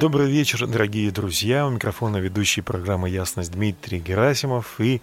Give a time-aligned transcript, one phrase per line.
[0.00, 1.66] Добрый вечер, дорогие друзья.
[1.66, 4.80] У микрофона ведущий программы «Ясность» Дмитрий Герасимов.
[4.80, 5.02] И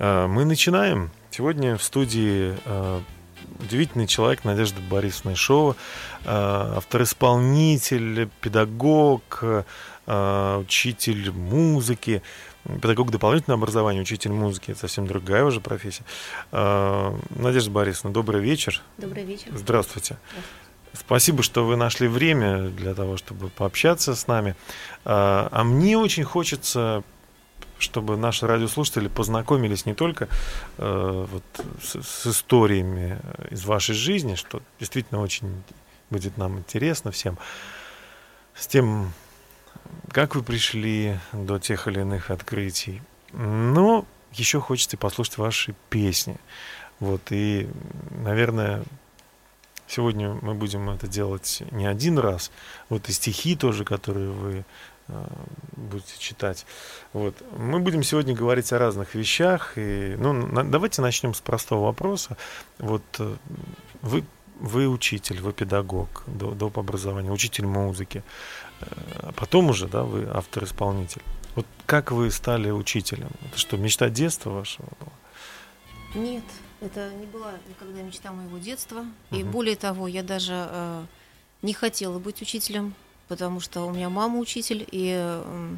[0.00, 1.12] э, мы начинаем.
[1.30, 3.00] Сегодня в студии э,
[3.60, 5.76] удивительный человек Надежда Борисовна Ишова,
[6.24, 9.62] э, автор-исполнитель, педагог, э,
[10.58, 12.20] учитель музыки,
[12.64, 14.72] педагог дополнительного образования, учитель музыки.
[14.72, 16.02] Это совсем другая уже профессия.
[16.50, 18.82] Э, Надежда Борисовна, добрый вечер.
[18.98, 19.52] Добрый вечер.
[19.54, 20.16] Здравствуйте.
[20.94, 24.54] Спасибо, что вы нашли время для того, чтобы пообщаться с нами.
[25.04, 27.02] А а мне очень хочется,
[27.78, 30.28] чтобы наши радиослушатели познакомились не только
[30.78, 31.42] э, вот
[31.82, 33.18] с, с историями
[33.50, 35.62] из вашей жизни, что действительно очень
[36.10, 37.38] будет нам интересно всем,
[38.54, 39.12] с тем,
[40.12, 43.02] как вы пришли до тех или иных открытий.
[43.32, 46.36] Но еще хочется послушать ваши песни.
[47.00, 47.68] Вот, и,
[48.10, 48.84] наверное,
[49.86, 52.50] Сегодня мы будем это делать не один раз.
[52.88, 54.64] Вот и стихи тоже, которые вы
[55.08, 55.26] э,
[55.76, 56.66] будете читать.
[57.12, 57.34] Вот.
[57.56, 59.72] Мы будем сегодня говорить о разных вещах.
[59.76, 62.36] И, ну, на- давайте начнем с простого вопроса.
[62.78, 63.36] Вот э,
[64.02, 64.24] вы,
[64.58, 66.78] вы учитель, вы педагог, до, доп.
[66.78, 68.22] образования, учитель музыки.
[68.80, 71.22] Э, потом уже, да, вы автор-исполнитель.
[71.54, 73.30] Вот как вы стали учителем?
[73.46, 76.22] Это что, мечта детства вашего была?
[76.24, 76.44] Нет,
[76.80, 79.04] это не была никогда мечта моего детства.
[79.30, 79.50] И Мгм.
[79.50, 81.04] более того, я даже э,
[81.62, 82.94] не хотела быть учителем,
[83.28, 85.76] потому что у меня мама учитель, и э,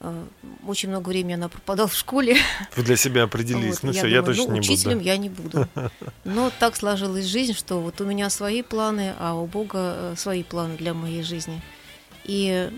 [0.00, 0.24] э,
[0.66, 2.36] очень много времени она пропадала в школе.
[2.76, 3.82] Вы для себя определились.
[3.82, 4.72] Вот, ну все, я думаю, точно ну, не буду.
[4.72, 5.68] учителем я не буду.
[6.24, 10.42] Но так сложилась жизнь, что вот у меня свои планы, а у Бога э, свои
[10.42, 11.60] планы для моей жизни.
[12.24, 12.70] И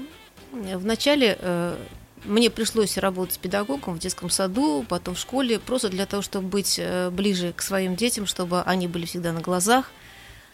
[0.52, 1.76] вначале э,
[2.24, 6.48] мне пришлось работать с педагогом в детском саду, потом в школе, просто для того, чтобы
[6.48, 9.90] быть э, ближе к своим детям, чтобы они были всегда на глазах,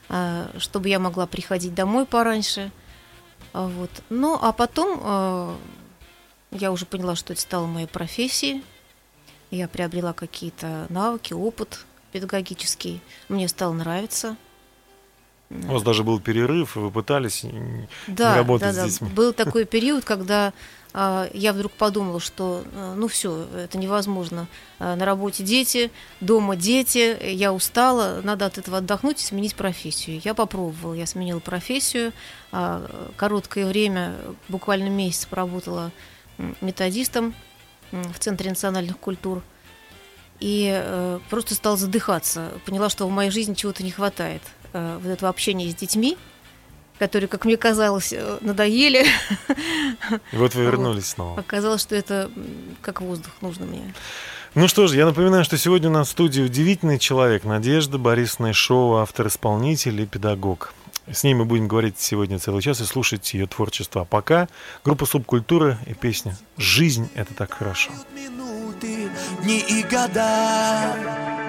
[0.08, 2.70] э, чтобы я могла приходить домой пораньше.
[3.52, 3.90] А Вот.
[4.08, 5.56] Ну, а потом э,
[6.52, 8.62] я уже поняла, что это стало моей профессией.
[9.50, 13.00] Я приобрела какие-то навыки, опыт педагогический.
[13.28, 14.36] Мне стало нравиться.
[15.50, 17.44] У вас даже был перерыв, вы пытались
[18.06, 18.86] Да, работать да, с да.
[18.86, 19.08] детьми.
[19.08, 20.52] Был такой период, когда
[20.94, 24.46] я вдруг подумала, что а, ну все, это невозможно.
[24.78, 25.90] А, на работе дети,
[26.20, 30.20] дома дети, я устала, надо от этого отдохнуть и сменить профессию.
[30.24, 32.12] Я попробовала, я сменила профессию.
[32.52, 34.14] А, короткое время,
[34.48, 35.92] буквально месяц поработала
[36.60, 37.34] методистом
[37.90, 39.42] в Центре национальных культур.
[40.40, 42.52] И э, просто стала задыхаться.
[42.64, 44.42] Поняла, что в моей жизни чего-то не хватает.
[44.72, 46.16] Э, вот этого общения с детьми,
[46.98, 49.06] которые, как мне казалось, э, надоели.
[50.32, 50.70] И вот вы Вот.
[50.70, 51.38] вернулись снова.
[51.40, 52.30] Оказалось, что это
[52.82, 53.94] как воздух нужно мне.
[54.54, 58.52] Ну что ж, я напоминаю, что сегодня у нас в студии удивительный человек Надежда Борисовна
[58.52, 60.72] Шоу, автор-исполнитель и педагог.
[61.10, 64.02] С ней мы будем говорить сегодня целый час и слушать ее творчество.
[64.02, 64.48] А пока
[64.84, 67.90] группа «Субкультура» и песня «Жизнь– это так хорошо».
[68.14, 69.08] минуты,
[69.42, 71.47] дни и года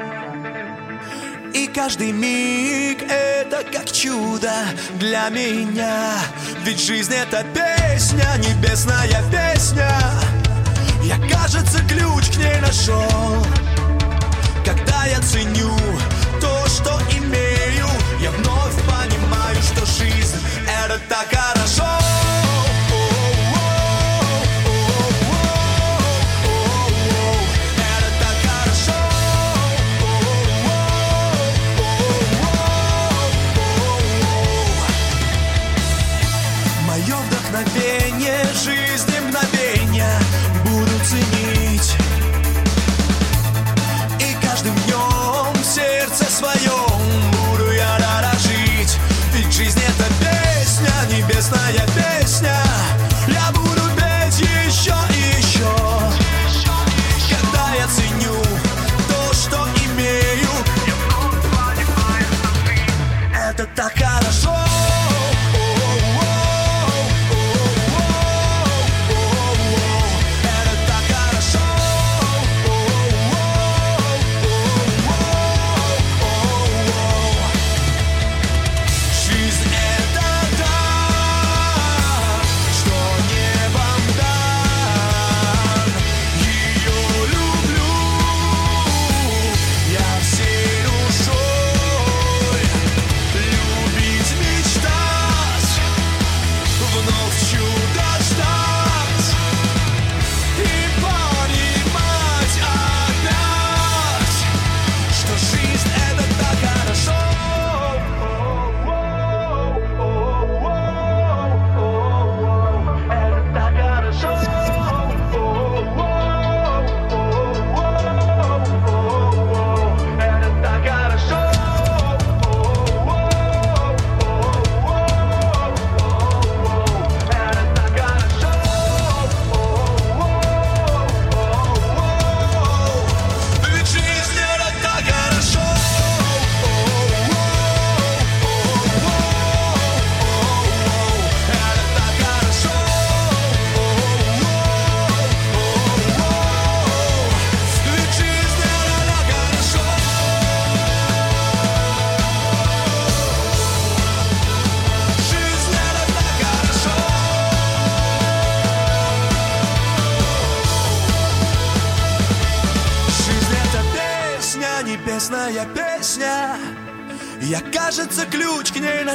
[1.54, 4.52] И каждый миг это как чудо
[5.00, 6.14] для меня.
[6.64, 9.90] Ведь жизнь это песня, небесная песня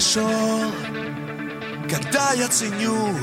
[0.05, 0.71] нашел
[1.89, 3.15] когда я ценю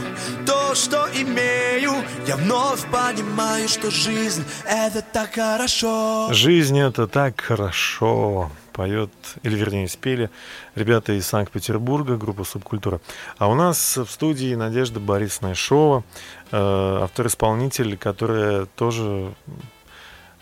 [0.46, 1.94] то, что имею,
[2.28, 6.30] я вновь понимаю, что жизнь— это так хорошо.
[6.32, 8.52] Жизнь это так хорошо.
[8.72, 9.12] Поет,
[9.44, 10.30] или вернее спели
[10.76, 13.02] ребята из Санкт-Петербурга, группа «Субкультура».
[13.38, 16.04] А у нас в студии Надежда Борисовна Шова,
[16.52, 19.34] э, автор-исполнитель, которая тоже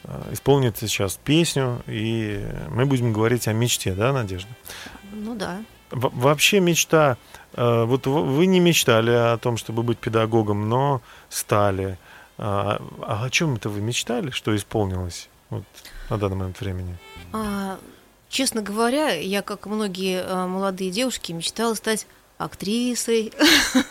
[0.04, 4.50] э, исполнит сейчас песню, и мы будем говорить о мечте, да, Надежда?
[5.12, 5.60] Ну да.
[5.92, 7.18] Вообще мечта,
[7.54, 11.98] э, вот вы не мечтали о том, чтобы быть педагогом, но стали.
[12.38, 15.64] А, а о чем это вы мечтали, что исполнилось вот,
[16.10, 16.98] на данный момент времени?
[17.34, 17.78] А,
[18.30, 22.08] честно говоря, я, как многие а, молодые девушки, мечтала стать
[22.38, 23.34] актрисой.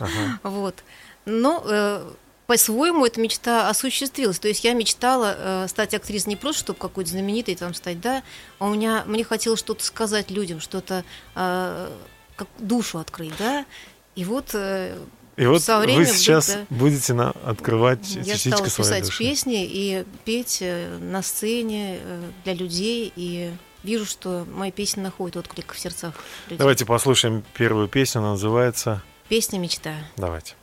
[0.00, 0.40] Ага.
[0.42, 0.82] Вот.
[1.26, 2.10] Но э,
[2.48, 4.38] по-своему эта мечта осуществилась.
[4.38, 8.22] То есть я мечтала э, стать актрисой не просто, чтобы какой-то знаменитой там стать, да,
[8.58, 11.04] а у меня, мне хотелось что-то сказать людям, что-то
[11.34, 11.90] э,
[12.36, 13.66] как душу открыть, да.
[14.16, 14.96] И вот э,
[15.36, 16.66] И вот Со вы временем, сейчас да.
[16.70, 19.18] будете на, открывать я стала писать души.
[19.18, 23.52] песни и петь э, на сцене э, для людей, и
[23.82, 26.14] вижу, что мои песни находят отклик в сердцах
[26.46, 26.56] людей.
[26.56, 29.92] Давайте послушаем первую песню, она называется Песня «Мечта».
[30.16, 30.54] «Давайте».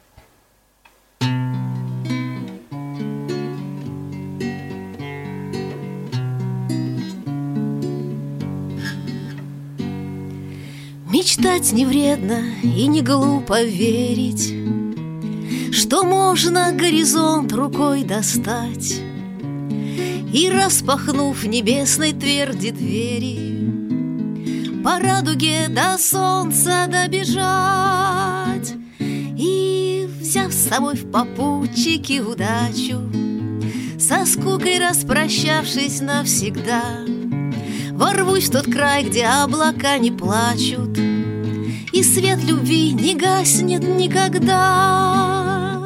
[11.38, 14.54] Мечтать не вредно и не глупо верить,
[15.74, 19.02] Что можно горизонт рукой достать
[20.34, 23.60] И, распахнув небесной тверди двери,
[24.82, 28.74] По радуге до солнца добежать
[29.38, 33.12] И, взяв с собой в попутчики удачу,
[34.00, 37.00] Со скукой распрощавшись навсегда—
[37.92, 40.98] Ворвусь в тот край, где облака не плачут
[42.16, 45.86] свет любви не гаснет никогда.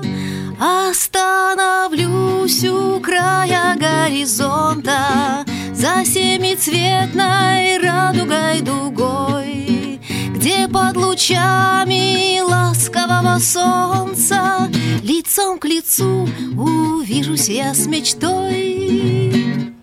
[0.60, 10.00] Остановлюсь у края горизонта За семицветной радугой дугой
[10.36, 14.70] Где под лучами ласкового солнца
[15.01, 19.34] Лицом к лицу увижусь я с мечтой.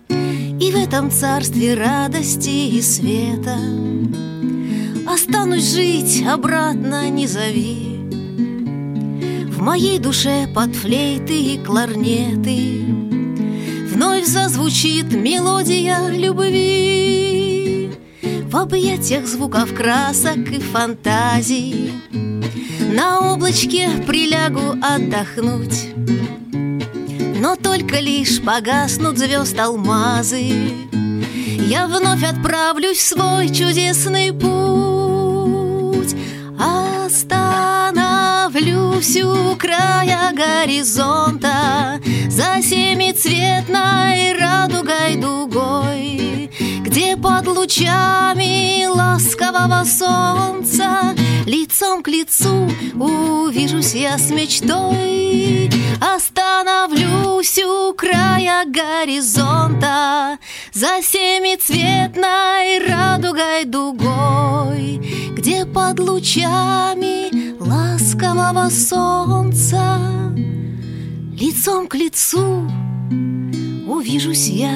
[0.09, 3.57] И в этом царстве радости и света
[5.07, 7.97] Останусь жить, обратно не зови.
[9.47, 12.85] В моей душе под флейты и кларнеты
[13.89, 17.89] Вновь зазвучит мелодия любви.
[18.51, 21.93] В объятиях звуков красок и фантазий
[22.93, 25.87] На облачке прилягу отдохнуть.
[27.39, 30.51] Но только лишь погаснут звезд алмазы
[31.69, 36.15] Я вновь отправлюсь в свой чудесный путь.
[36.57, 39.96] Остановлюсь у края
[40.33, 54.17] горизонта За семицветной радугой дугой Где под лучами ласкового солнца Лицом к лицу увижусь я
[54.17, 55.69] с мечтой.
[56.01, 60.37] Остановлюсь у края горизонта
[60.73, 70.06] За семицветной радугой дугой Где под лучами ласкового солнца
[71.33, 72.69] Лицом к лицу
[73.87, 74.75] увижусь я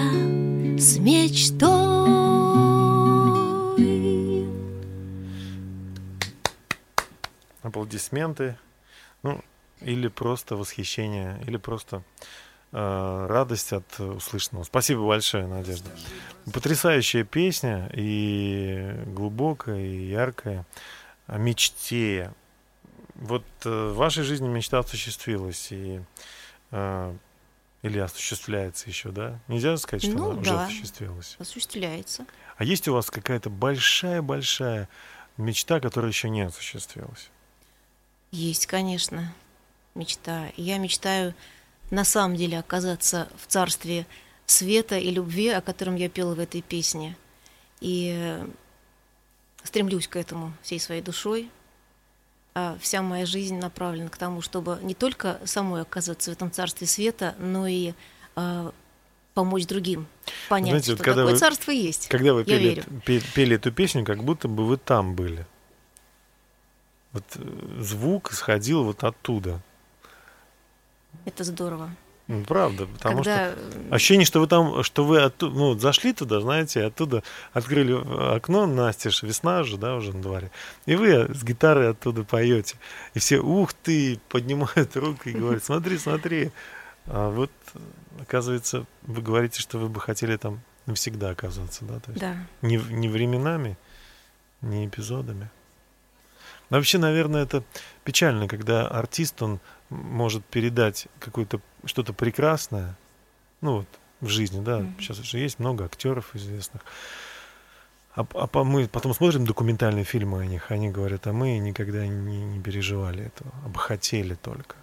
[0.78, 2.12] с мечтой
[7.62, 8.58] Аплодисменты.
[9.24, 9.42] Ну,
[9.82, 12.04] или просто восхищение, или просто
[12.72, 14.64] э, радость от услышанного.
[14.64, 15.90] Спасибо большое, Надежда.
[16.54, 20.66] Потрясающая песня и глубокая, и яркая
[21.28, 22.32] о мечте.
[23.22, 26.02] Вот э, в вашей жизни мечта осуществилась и
[26.72, 27.16] э,
[27.84, 29.40] или осуществляется еще, да?
[29.48, 30.66] Нельзя сказать, что Ну, она уже да.
[30.66, 31.36] осуществилась.
[31.40, 32.26] осуществляется.
[32.58, 34.90] А есть у вас какая-то большая-большая
[35.38, 37.30] мечта, которая еще не осуществилась?
[38.32, 39.34] Есть, конечно,
[39.96, 40.52] мечта.
[40.58, 41.34] Я мечтаю
[41.90, 44.06] на самом деле оказаться в царстве
[44.46, 47.16] света и любви, о котором я пела в этой песне.
[47.82, 48.48] И э,
[49.64, 51.50] стремлюсь к этому всей своей душой.
[52.54, 56.86] А вся моя жизнь направлена к тому, чтобы не только самой оказаться в этом царстве
[56.86, 57.94] света, но и
[58.36, 58.74] а,
[59.34, 60.06] помочь другим
[60.50, 62.08] понять, Знаете, что когда такое вы- царство есть.
[62.10, 62.84] Когда вы пели, верю.
[63.06, 65.46] пе- пели эту песню, как будто бы вы там были.
[67.14, 69.62] Вот э, звук исходил вот оттуда.
[71.26, 71.90] Это здорово.
[72.32, 73.52] Ну, Правда, потому Когда...
[73.52, 77.94] что ощущение, что вы там, что вы оттуда, ну, зашли туда, знаете, оттуда открыли
[78.36, 80.50] окно, настежь, весна же, да, уже на дворе,
[80.86, 82.78] и вы с гитарой оттуда поете,
[83.14, 86.52] и все, ух ты, поднимают руку и говорят, смотри, смотри,
[87.06, 87.52] а вот,
[88.22, 92.38] оказывается, вы говорите, что вы бы хотели там навсегда оказаться, да, то есть Да.
[92.62, 93.78] не, не временами,
[94.62, 95.50] не эпизодами.
[96.70, 97.62] Но вообще, наверное, это
[98.06, 99.60] печально, когда артист, он
[99.92, 102.98] может передать какое-то что-то прекрасное,
[103.60, 103.88] ну вот,
[104.22, 104.96] в жизни, да, Мгм.
[105.00, 106.82] сейчас же есть много актеров известных.
[108.16, 112.44] А, а мы потом смотрим документальные фильмы о них, они говорят, а мы никогда не,
[112.44, 114.76] не переживали этого, а бы хотели только.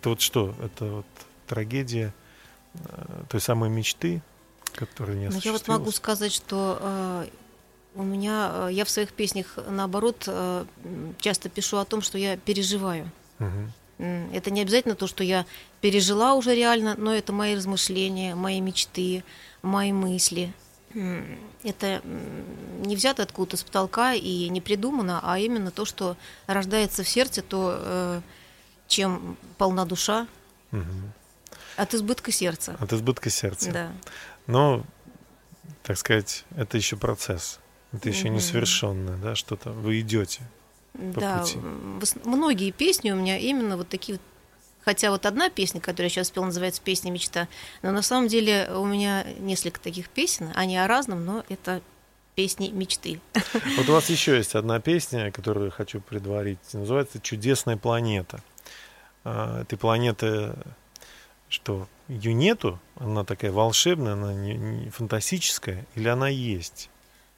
[0.00, 0.54] Это вот что?
[0.62, 1.06] Это вот
[1.46, 2.12] трагедия
[2.74, 4.22] э, той самой мечты,
[4.74, 7.26] которая не Ну, я вот могу сказать, что э,
[7.94, 10.64] у меня, э, я в своих песнях, наоборот, э,
[11.18, 13.10] часто пишу о том, что я переживаю.
[13.38, 13.72] Мгм.
[14.32, 15.44] Это не обязательно то, что я
[15.80, 19.24] пережила уже реально, но это мои размышления, мои мечты,
[19.62, 20.52] мои мысли.
[21.62, 26.16] Это не взято откуда-то с потолка и не придумано, а именно то, что
[26.46, 28.20] рождается в сердце, то, э,
[28.88, 30.26] чем полна душа,
[30.72, 31.12] Мгм.
[31.76, 32.76] от избытка сердца.
[32.80, 33.70] От избытка сердца.
[33.70, 33.92] Да.
[34.46, 34.84] Но,
[35.84, 37.60] так сказать, это еще процесс.
[37.92, 38.40] Это еще не Мгм.
[38.40, 39.70] совершенное, да, что-то.
[39.70, 40.40] Вы идете.
[40.92, 41.58] По Да, пути.
[42.24, 44.22] многие песни у меня именно вот такие вот.
[44.82, 47.48] Хотя вот одна песня, которую я сейчас спела, называется «Песня мечта»,
[47.82, 51.82] но на самом деле у меня несколько таких песен, они о разном, но это
[52.34, 53.20] песни мечты.
[53.76, 56.58] Вот у вас еще есть одна песня, которую хочу предварить.
[56.72, 58.40] Называется «Чудесная планета».
[59.22, 60.54] А, Этой планеты,
[61.50, 66.88] что ее нету, она такая волшебная, она не, не фантастическая, или она есть?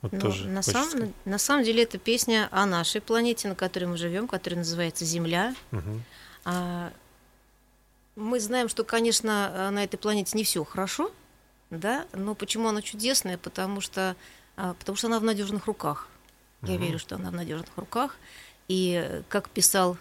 [0.02, 1.10] Вот Но тоже на, сказать.
[1.24, 5.54] на самом деле это песня о нашей планете, на которой мы живем, которая называется Земля.
[5.70, 6.02] Мгм.
[6.44, 6.92] А,
[8.14, 11.10] Мы знаем, что, конечно, на этой планете не все хорошо,
[11.70, 13.38] да, но почему она чудесная?
[13.38, 14.16] Потому что,
[14.56, 16.08] а, потому что она в надежных руках.
[16.62, 16.82] Я Мгм.
[16.82, 18.16] верю, что она в надежных руках.
[18.68, 19.96] И э, как писал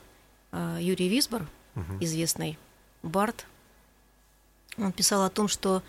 [0.51, 2.00] а, Юрий Висбор, Мгм.
[2.01, 2.58] известный
[3.03, 3.46] Барт,
[4.77, 5.81] он писал о том, что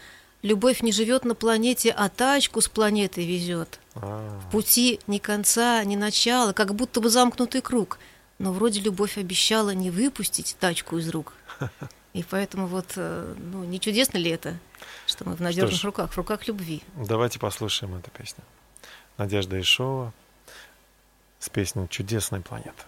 [0.42, 3.80] любовь не живет на планете, а тачку с планеты везет.
[3.94, 7.99] А, В пути ни конца, ни начала, как будто бы замкнутый круг.
[8.38, 11.32] Но вроде любовь обещала не выпустить тачку из рук.
[12.12, 14.58] И поэтому вот, э, ну, не чудесно ли это,
[15.06, 15.84] что мы в надежных ж.
[15.84, 16.82] руках, в руках любви.
[16.96, 18.44] Давайте послушаем эту песню.
[19.16, 20.12] Надежда Ишова
[21.38, 22.84] с песней «Чудесная планета».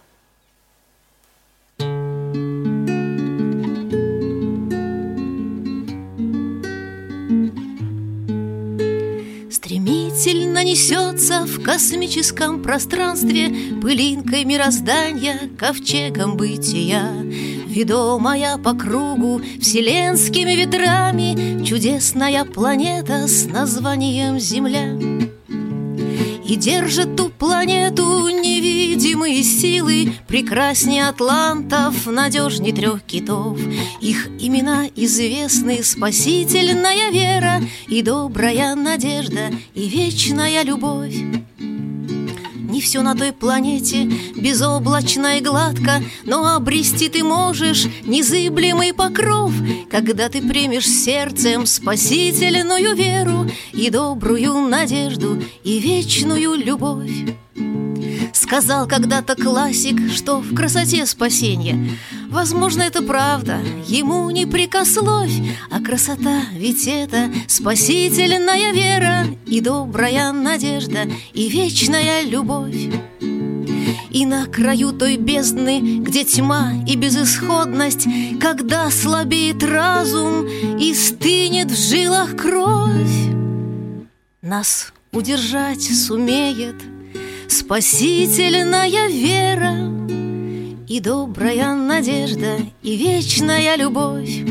[10.65, 17.11] Несется в космическом пространстве Пылинкой мироздания, ковчегом бытия
[17.67, 24.99] Ведомая по кругу вселенскими ветрами Чудесная планета с названием Земля
[26.45, 33.59] И держит ту планету невидимые силы Прекраснее атлантов, надежней трех китов.
[34.01, 41.17] Их имена известны спасительная вера И добрая надежда, и вечная любовь
[42.75, 49.53] не все на той планете безоблачно и гладко, но обрести ты можешь незыблемый покров,
[49.93, 57.13] когда ты примешь сердцем спасительную веру и добрую надежду и вечную любовь.
[58.35, 61.97] Сказал когда-то классик, что в красоте спасение.
[62.29, 71.07] Возможно, это правда, ему не прикословь, а красота ведь это спасительная вера и добрая надежда
[71.33, 72.89] и вечная любовь.
[74.11, 78.07] И на краю той бездны, где тьма и безысходность,
[78.41, 83.31] Когда слабеет разум и стынет в жилах кровь,
[84.43, 86.94] Нас удержать сумеет
[87.49, 89.75] спасительная вера
[90.89, 94.45] И добрая надежда и вечная любовь.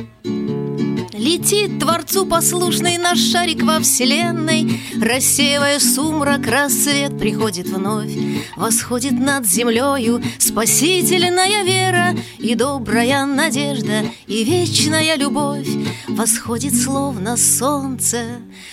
[1.23, 8.11] Летит Творцу послушный наш шарик во вселенной, Рассеивая сумрак, рассвет приходит вновь,
[8.57, 15.69] Восходит над землею спасительная вера И добрая надежда и вечная любовь,
[16.09, 18.25] Восходит словно солнце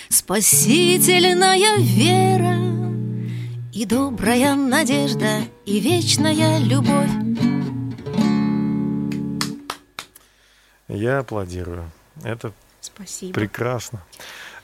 [0.09, 2.80] спасительная вера
[3.73, 7.09] И добрая надежда и вечная любовь.
[10.89, 11.89] Я аплодирую.
[12.21, 12.51] Это
[12.81, 13.33] Спасибо.
[13.33, 14.03] прекрасно.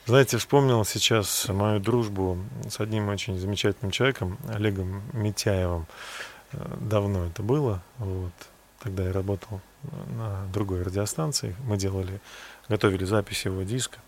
[0.04, 2.38] Знаете, вспомнил сейчас мою дружбу
[2.68, 5.86] с одним очень замечательным человеком, Олегом Митяевым.
[6.52, 7.82] Э, Давно это было.
[7.96, 8.32] Вот.
[8.80, 9.62] Тогда я работал
[10.16, 11.56] на другой радиостанции.
[11.64, 12.20] Мы делали,
[12.68, 13.98] готовили запись его диска.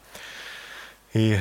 [1.12, 1.38] И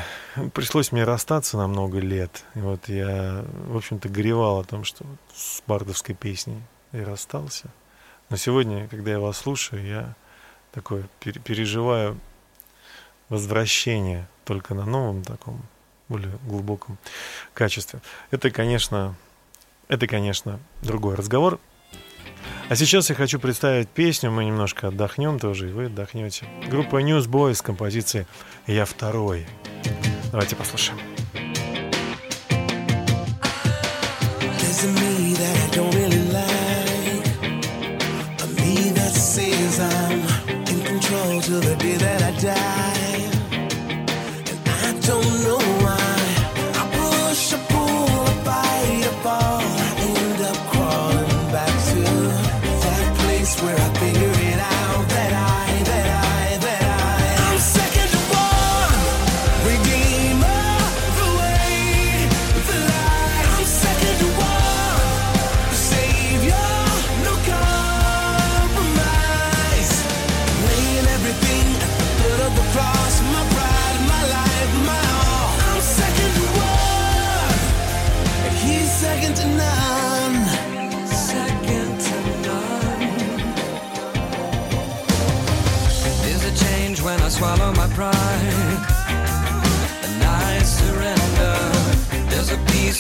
[0.53, 2.43] пришлось мне расстаться на много лет.
[2.55, 6.61] И вот я, в общем-то, горевал о том, что с бардовской песней
[6.91, 7.69] я расстался.
[8.29, 10.15] Но сегодня, когда я вас слушаю, я
[10.71, 12.19] такое переживаю
[13.29, 15.61] возвращение только на новом таком
[16.07, 16.97] более глубоком
[17.53, 18.01] качестве.
[18.31, 19.15] Это, конечно,
[19.88, 21.59] это, конечно, другой разговор.
[22.69, 26.46] А сейчас я хочу представить песню, мы немножко отдохнем тоже, и вы отдохнете.
[26.67, 28.25] Группа Newsboys с композицией
[28.67, 29.46] «Я второй».
[30.31, 31.00] Давайте послушаем.
[41.50, 42.99] till the day that I die.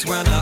[0.05, 0.38] When I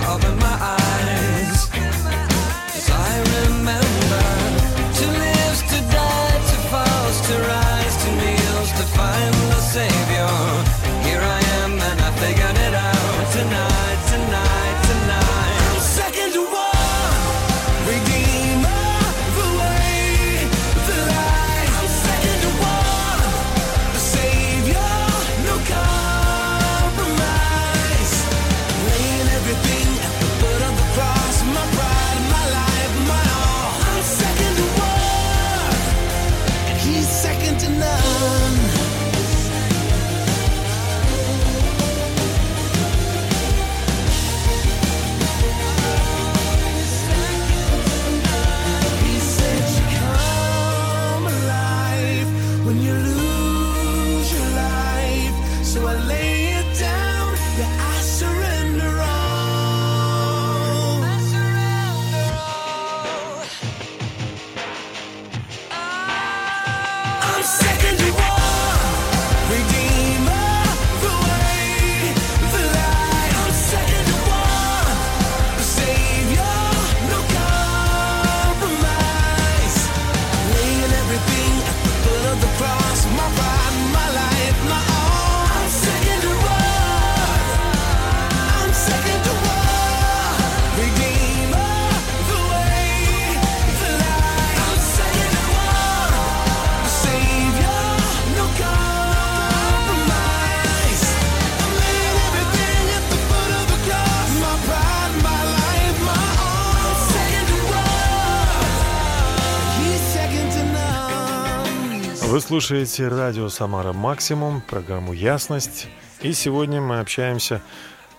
[112.47, 115.89] слушаете радио «Самара Максимум», программу «Ясность».
[116.21, 117.61] И сегодня мы общаемся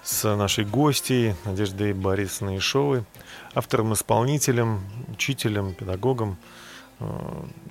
[0.02, 3.04] с нашей гостьей Надеждой Борисовной Ишовой,
[3.54, 6.36] автором-исполнителем, учителем, педагогом,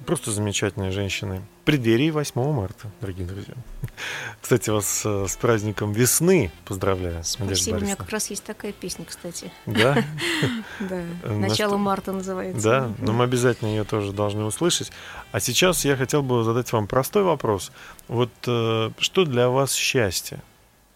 [0.06, 1.42] просто замечательной женщиной.
[1.62, 3.56] В преддверии 8 марта, дорогие друзья.
[4.42, 9.04] Кстати, вас э, с праздником весны поздравляю, Спасибо, у меня как раз есть такая песня,
[9.04, 9.52] кстати.
[9.66, 10.02] Да?
[10.80, 12.64] Да, начало марта называется.
[12.64, 14.92] Да, но мы обязательно ее тоже должны услышать.
[15.32, 17.72] А сейчас я хотел бы задать вам простой вопрос.
[18.08, 20.42] Вот э, что для вас счастье?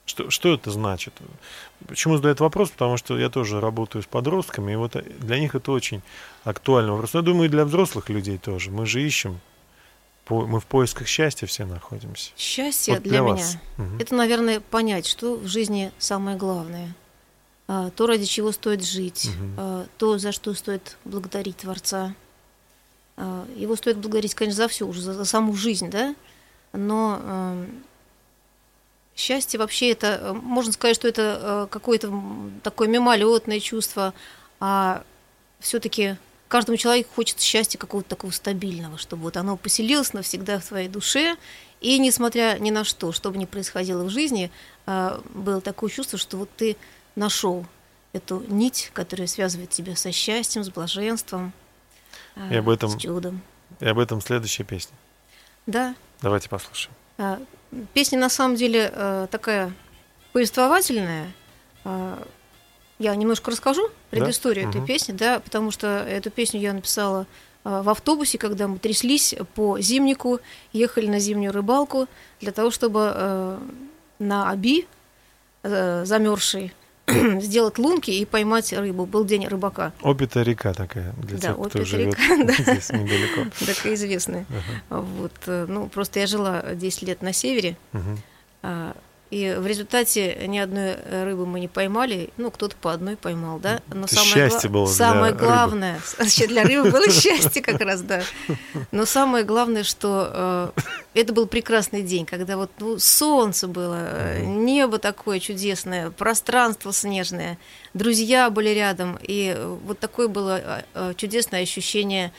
[0.05, 1.13] Что, что это значит?
[1.87, 2.69] Почему задаю этот вопрос?
[2.69, 6.01] Потому что я тоже работаю с подростками, и вот для них это очень
[6.43, 7.13] актуальный вопрос.
[7.13, 8.71] Я думаю, и для взрослых людей тоже.
[8.71, 9.39] Мы же ищем
[10.29, 12.31] мы в поисках счастья все находимся.
[12.37, 13.45] Счастье вот для, для меня
[13.77, 13.97] угу.
[13.99, 16.95] это, наверное, понять, что в жизни самое главное.
[17.67, 19.87] А, то, ради чего стоит жить, угу.
[19.97, 22.15] то, за что стоит благодарить Творца.
[23.17, 26.15] А, его стоит благодарить, конечно, за все, уже за, за саму жизнь, да.
[26.73, 27.57] Но
[29.15, 32.11] счастье вообще это, можно сказать, что это а, какое-то
[32.63, 34.13] такое мимолетное чувство,
[34.59, 35.03] а
[35.59, 36.15] все-таки
[36.51, 41.37] каждому человеку хочется счастья какого-то такого стабильного, чтобы вот оно поселилось навсегда в твоей душе,
[41.79, 44.51] и несмотря ни на что, что бы ни происходило в жизни,
[44.85, 46.75] а, было такое чувство, что вот ты
[47.15, 47.65] нашел
[48.11, 51.53] эту нить, которая связывает тебя со счастьем, с блаженством,
[52.49, 53.41] и об этом, с чудом.
[53.79, 54.95] И об этом следующая песня.
[55.65, 55.95] Да.
[56.21, 56.93] Давайте послушаем.
[57.17, 57.41] А,
[57.93, 59.71] Песня на самом деле такая
[60.33, 61.31] повествовательная.
[63.01, 64.85] Я немножко расскажу предысторию этой Мгм.
[64.85, 67.25] песни, да, потому что эту песню я написала
[67.63, 70.39] а, в автобусе, когда мы тряслись по зимнику,
[70.71, 72.07] ехали на зимнюю рыбалку
[72.41, 73.57] для того, чтобы э,
[74.19, 74.85] на Аби
[75.63, 76.73] э, замерзший
[77.41, 79.07] сделать лунки и поймать рыбу.
[79.07, 79.93] Был день рыбака.
[80.03, 82.53] Опита река такая, для Да, тех, кто Опита живет река, да.
[82.73, 83.49] здесь недалеко.
[83.65, 84.45] Такая известная.
[84.89, 87.77] Вот, э, ну, просто я жила 10 лет на севере.
[89.31, 92.31] И в результате ни одной э, рыбы мы не поймали.
[92.35, 93.81] Ну, кто-то по одной поймал, да?
[93.87, 95.45] Но Это счастье было для самое рыбы.
[95.45, 98.23] главное, вообще для рыбы было счастье как раз, да.
[98.91, 100.81] Но самое главное, что э,
[101.13, 107.57] это был прекрасный день, когда вот ну, солнце было, э, небо такое чудесное, пространство снежное,
[107.93, 110.83] друзья были рядом, и вот такое было
[111.15, 112.33] чудесное ощущение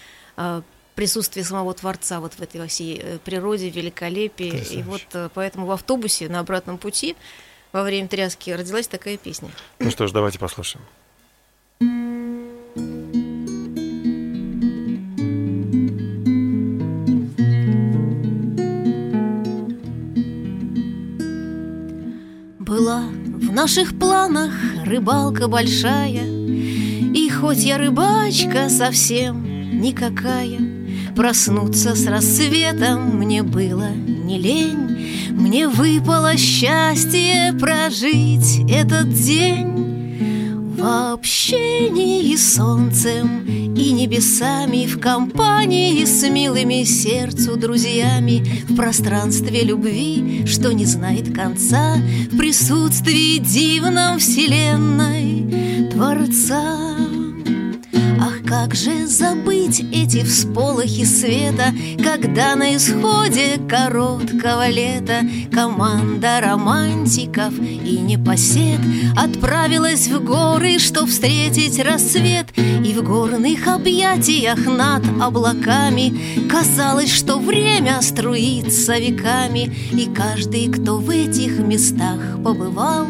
[0.94, 4.62] присутствие самого Творца вот в этой во всей э, природе, великолепии.
[4.70, 7.16] И вот э, поэтому в автобусе на обратном пути
[7.72, 9.50] во время тряски родилась такая песня.
[9.78, 10.84] Ну что ж, давайте послушаем.
[22.58, 24.52] Была в наших планах
[24.84, 26.24] рыбалка большая,
[27.14, 30.81] И хоть я рыбачка совсем никакая,
[31.14, 33.18] Проснуться с рассветом.
[33.18, 39.82] Мне было не лень, Мне выпало счастье прожить этот день.
[40.78, 50.44] В общении с солнцем и небесами В компании с милыми сердцу друзьями В пространстве любви,
[50.46, 51.96] что не знает конца
[52.32, 57.11] В присутствии дивном вселенной Творца
[58.24, 67.98] Ах, как же забыть эти всполохи света, Когда на исходе короткого лета Команда романтиков и
[67.98, 68.78] непосед
[69.16, 78.00] Отправилась в горы, чтоб встретить рассвет И в горных объятиях над облаками Казалось, что время
[78.02, 83.08] струится веками И каждый, кто в этих местах побывал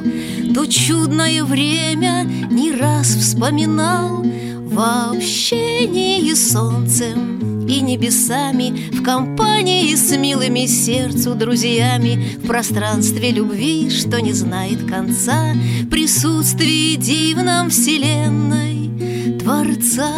[0.54, 4.24] То чудное время не раз вспоминал
[4.72, 13.90] в общении с солнцем и небесами В компании с милыми сердцу друзьями В пространстве любви,
[13.90, 15.52] что не знает конца
[15.90, 20.10] присутствии дивном вселенной Творца.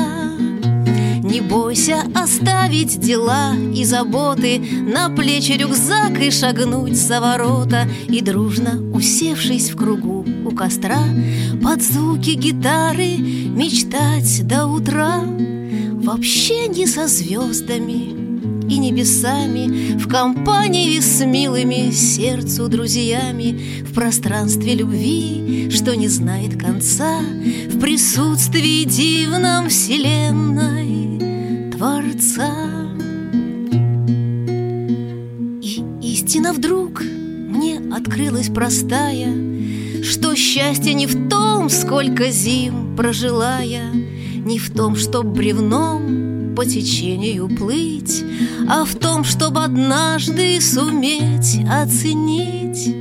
[1.25, 8.81] Не бойся оставить дела и заботы На плечи рюкзак и шагнуть за ворота И дружно,
[8.93, 11.05] усевшись в кругу костра
[11.63, 15.21] Под звуки гитары мечтать до утра.
[15.21, 18.25] В общении со звездами
[18.69, 27.21] и небесами В компании с милыми сердцу друзьями В пространстве любви, что не знает конца
[27.21, 32.53] В присутствии дивном вселенной Творца.
[35.61, 39.54] И истина вдруг мне открылась простая
[40.05, 43.91] Что счастье не в том, сколько зим прожила я
[44.45, 48.23] Не в том, чтоб бревном по течению плыть
[48.69, 52.95] А в том, чтобы однажды суметь оценить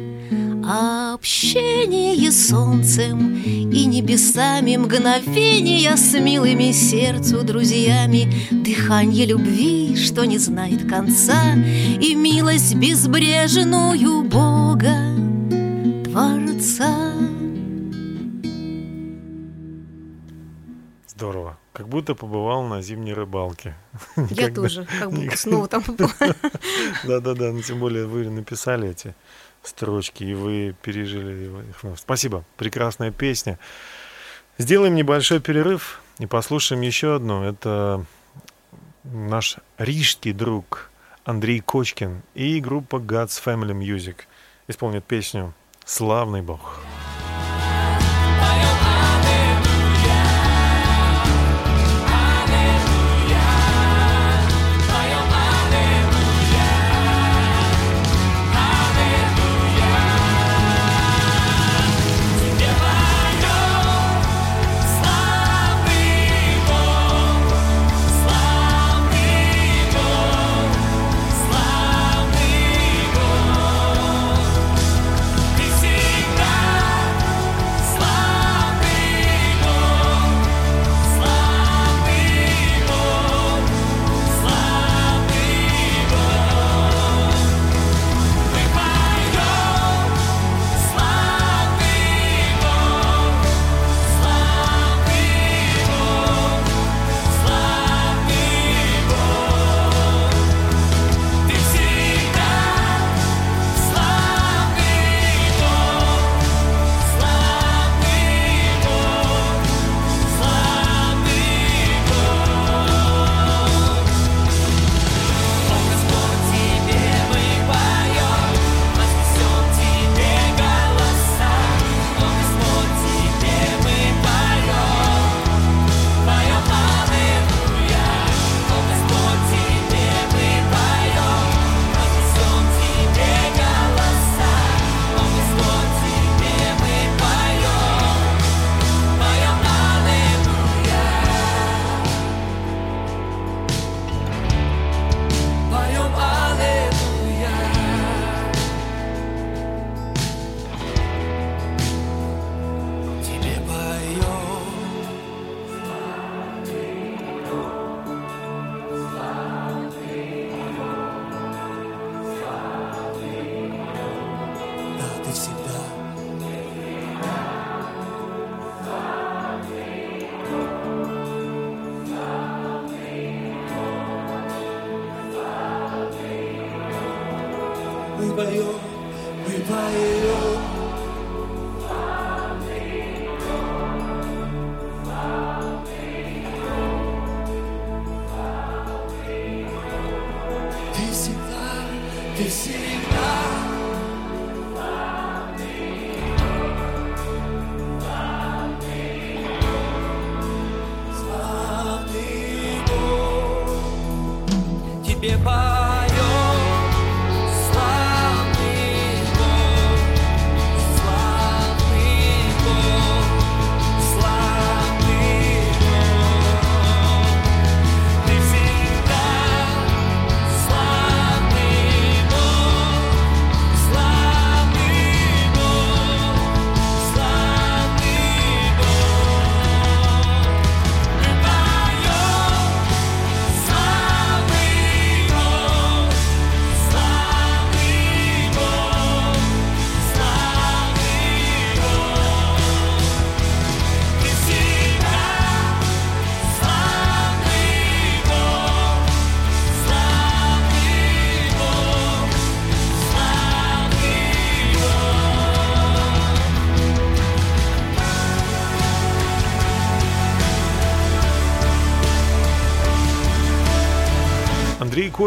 [0.66, 8.34] Общение солнцем и небесами Мгновения с милыми сердцу друзьями.
[8.50, 11.54] Дыхание любви, что не знает конца
[12.02, 15.13] И милость безбрежную Бога
[16.14, 17.12] Творца
[21.08, 21.58] Здорово.
[21.74, 23.74] Как будто побывал на зимней рыбалке.
[24.30, 26.12] Я тоже как будто снова там была.
[27.04, 29.16] Да-да-да, ну тем более вы написали эти
[29.64, 31.82] строчки, и вы пережили его- их.
[31.82, 32.00] вновь.
[32.00, 33.58] Спасибо, прекрасная песня.
[34.60, 37.42] Сделаем небольшой перерыв и послушаем еще одну.
[37.44, 38.06] Это
[39.04, 40.92] наш рижский друг
[41.26, 44.18] Андрей Кочкин и группа God's Family Music
[44.68, 46.84] исполнит песню «Славный Бог».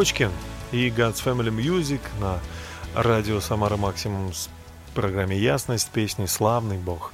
[0.07, 0.31] Кочкин
[0.71, 2.39] и God's Family Music на
[2.95, 4.49] радио Самара Максимум с
[4.95, 7.13] программе «Ясность» песни «Славный Бог».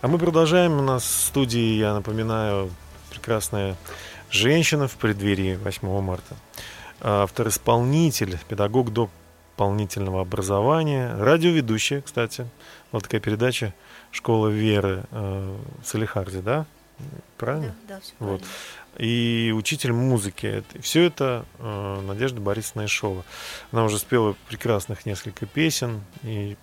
[0.00, 0.72] А мы продолжаем.
[0.72, 2.72] У нас в студии, я напоминаю,
[3.10, 3.76] прекрасная
[4.28, 6.34] женщина в преддверии 8 марта.
[7.00, 12.48] Автор, исполнитель, педагог дополнительного образования, радиоведущая, кстати.
[12.90, 13.72] Вот такая передача
[14.10, 16.66] «Школа веры» э, в Салихарде, да?
[17.36, 17.74] Правильно?
[17.86, 18.40] Да, да, все Вот.
[18.40, 18.46] правильно.
[18.98, 20.62] И учитель музыки.
[20.80, 23.24] Все это э, Надежда Борисовна Ишова.
[23.70, 26.02] Она уже спела прекрасных несколько песен.
[26.22, 26.56] И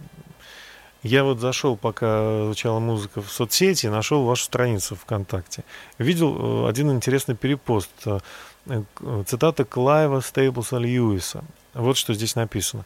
[1.02, 5.64] я вот зашел, пока звучала музыка в соцсети, нашел вашу страницу ВКонтакте.
[5.98, 7.90] Видел э, один интересный перепост.
[8.06, 8.20] э,
[9.26, 11.44] Цитата Клайва Стейблса Льюиса.
[11.74, 12.86] Вот что здесь написано.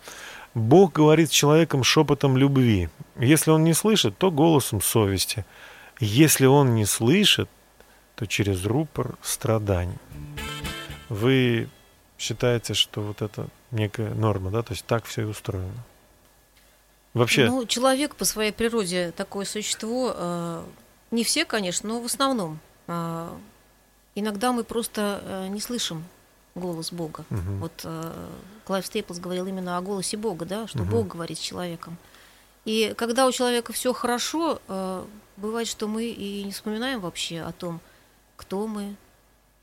[0.53, 2.89] Бог говорит с человеком шепотом любви.
[3.17, 5.45] Если он не слышит, то голосом совести.
[5.99, 7.49] Если он не слышит,
[8.15, 9.97] то через рупор страданий.
[11.09, 11.69] Вы
[12.17, 14.61] считаете, что вот это некая норма, да?
[14.63, 15.71] То есть так все и устроено?
[17.13, 20.13] Вообще, Ну, человек по своей природе такое существо.
[20.15, 20.63] э,
[21.11, 22.59] не все, конечно, но в основном.
[22.87, 23.29] Э,
[24.15, 26.03] иногда мы просто э, не слышим
[26.55, 27.23] голос Бога.
[27.29, 27.59] Мгм.
[27.59, 28.13] Вот э,
[28.65, 30.89] Клайв Стейплс говорил именно о голосе Бога, да, что Мгм.
[30.89, 31.97] Бог говорит с человеком.
[32.65, 35.05] И когда у человека все хорошо, э,
[35.37, 37.79] бывает, что мы и не вспоминаем вообще о том,
[38.43, 38.95] кто мы,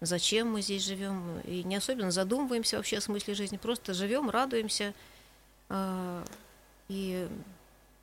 [0.00, 4.94] зачем мы здесь живем, и не особенно задумываемся вообще о смысле жизни, просто живем, радуемся.
[5.68, 6.24] э,
[6.88, 7.28] И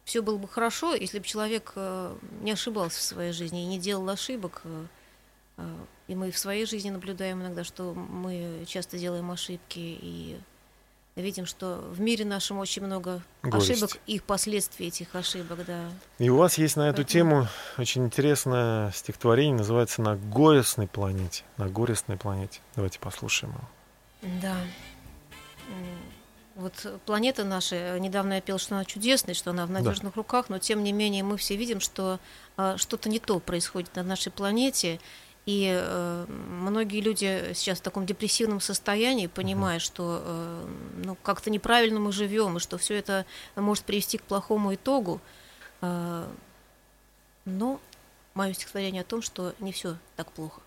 [0.06, 3.80] все было бы хорошо, если бы человек э, не ошибался в своей жизни и не
[3.80, 4.62] делал ошибок.
[4.66, 4.86] э,
[5.58, 10.40] э, И мы в своей жизни наблюдаем иногда, что мы часто делаем ошибки и
[11.22, 13.72] видим, что в мире нашем очень много Горести.
[13.72, 15.90] ошибок и последствий этих ошибок, да.
[16.20, 21.44] и у вас есть на эту Поэтому- тему очень интересное стихотворение, называется «На горестной планете».
[21.58, 22.62] На горестной планете.
[22.76, 24.32] Давайте послушаем его.
[24.42, 24.56] Да.
[26.56, 30.58] Вот планета наша, недавно я пел, что она чудесная, что она в надежных руках, но
[30.58, 32.20] тем не менее мы все видим, что
[32.56, 35.00] а, что-то не то происходит на нашей планете.
[35.48, 40.68] И э, многие люди сейчас в таком депрессивном состоянии, понимая, что э,
[41.06, 45.22] ну, как-то неправильно мы живем, и что все это может привести к плохому итогу.
[45.80, 46.28] Э,
[47.46, 47.80] но
[48.34, 50.60] мое стихотворение о том, что не все так плохо.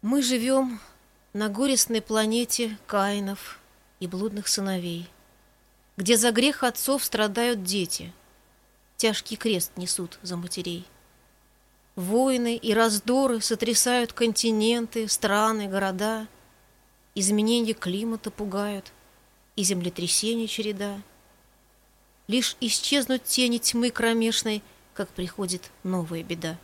[0.00, 0.78] Мы живем
[1.32, 3.58] на горестной планете Каинов
[3.98, 5.10] и блудных сыновей,
[5.96, 8.12] где за грех отцов страдают дети,
[8.98, 10.86] тяжкий крест несут за матерей.
[12.00, 16.26] Войны и раздоры сотрясают континенты, страны, города,
[17.14, 18.90] изменения климата пугают,
[19.54, 21.02] и землетрясений череда.
[22.26, 24.62] Лишь исчезнут тени тьмы кромешной,
[24.94, 26.56] как приходит новая беда.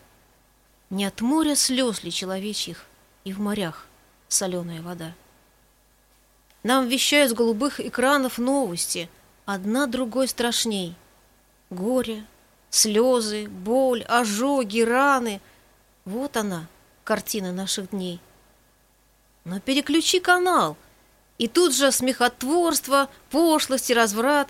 [0.89, 2.87] Не от моря слез ли человечьих
[3.25, 3.87] и в морях
[4.29, 5.13] соленая вода.
[6.63, 9.11] Нам вещают с голубых экранов новости,
[9.45, 10.95] одна другой страшней.
[11.69, 12.25] Горе,
[12.71, 15.41] слезы, боль, ожоги, раны.
[16.05, 16.67] Вот она,
[17.05, 18.21] картина наших дней.
[19.45, 20.77] Но переключи канал,
[21.39, 24.49] и тут же смехотворство, пошлость и разврат,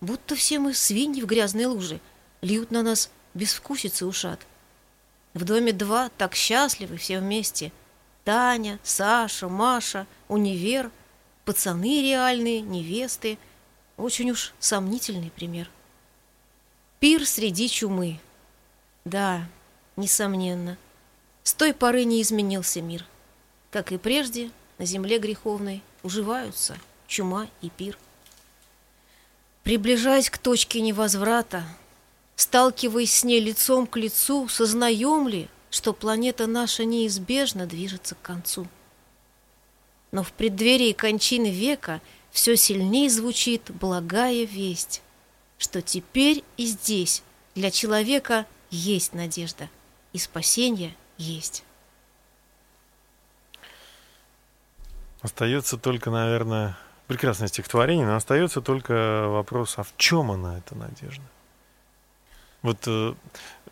[0.00, 2.00] будто все мы свиньи в грязной луже,
[2.40, 4.40] льют на нас безвкусицы ушат.
[5.34, 7.72] В доме два так счастливы все вместе.
[8.24, 10.90] Таня, Саша, Маша, универ.
[11.44, 13.38] пацаны реальные, невесты.
[13.96, 15.70] Очень уж сомнительный пример.
[17.00, 18.20] Пир среди чумы.
[19.06, 19.48] Да,
[19.96, 20.76] несомненно.
[21.44, 23.06] С той поры не изменился мир.
[23.70, 27.96] Как и прежде, на земле греховной уживаются чума и пир.
[29.62, 31.64] Приближаясь к точке невозврата,
[32.36, 38.68] сталкиваясь с ней лицом к лицу, сознаем ли, что планета наша неизбежно движется к концу?
[40.12, 45.00] Но в преддверии кончины века все сильнее звучит благая весть,
[45.60, 47.22] что теперь и здесь
[47.54, 49.68] для человека есть надежда,
[50.14, 51.64] и спасение есть.
[55.20, 61.22] Остается только, наверное, прекрасное стихотворение, но остается только вопрос, а в чем она, эта надежда?
[62.62, 63.14] Вот э,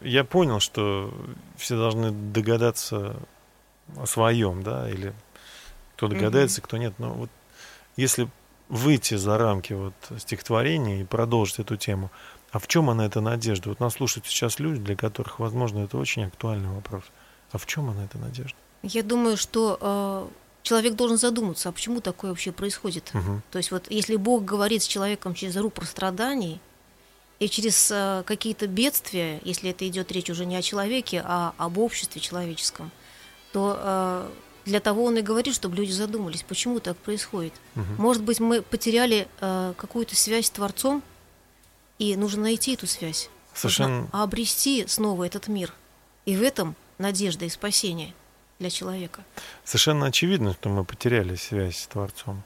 [0.02, 1.14] я понял, что
[1.56, 3.16] все должны догадаться
[3.96, 5.14] о своем, да, или
[5.96, 6.64] кто догадается, mm-hmm.
[6.64, 6.94] кто нет.
[6.98, 7.30] Но вот
[7.96, 8.28] если
[8.68, 12.10] выйти за рамки вот стихотворения и продолжить эту тему,
[12.50, 13.70] а в чем она, эта надежда?
[13.70, 17.04] Вот нас слушают сейчас люди, для которых, возможно, это очень актуальный вопрос.
[17.52, 18.56] А в чем она, эта надежда?
[18.82, 20.28] Я думаю, что э,
[20.62, 23.10] человек должен задуматься, а почему такое вообще происходит.
[23.14, 23.42] Угу.
[23.50, 26.60] То есть вот если Бог говорит с человеком через рупор страданий
[27.38, 31.78] и через э, какие-то бедствия, если это идет речь уже не о человеке, а об
[31.78, 32.90] обществе человеческом,
[33.52, 34.30] то э,
[34.68, 37.54] для того он и говорит, чтобы люди задумались, почему так происходит.
[37.74, 37.84] Угу.
[37.98, 41.02] Может быть, мы потеряли э, какую-то связь с Творцом,
[41.98, 43.30] и нужно найти эту связь.
[43.54, 44.02] Совершенно.
[44.02, 45.72] Нужно обрести снова этот мир.
[46.26, 48.14] И в этом надежда и спасение
[48.58, 49.24] для человека.
[49.64, 52.42] Совершенно очевидно, что мы потеряли связь с Творцом.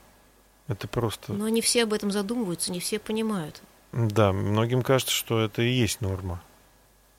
[0.68, 1.32] Это просто...
[1.32, 3.60] Но не все об этом задумываются, не все понимают.
[3.92, 6.40] Да, многим кажется, что это и есть норма.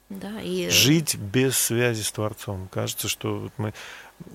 [0.09, 0.69] Да, и...
[0.69, 2.67] Жить без связи с Творцом.
[2.71, 3.73] Кажется, что мы,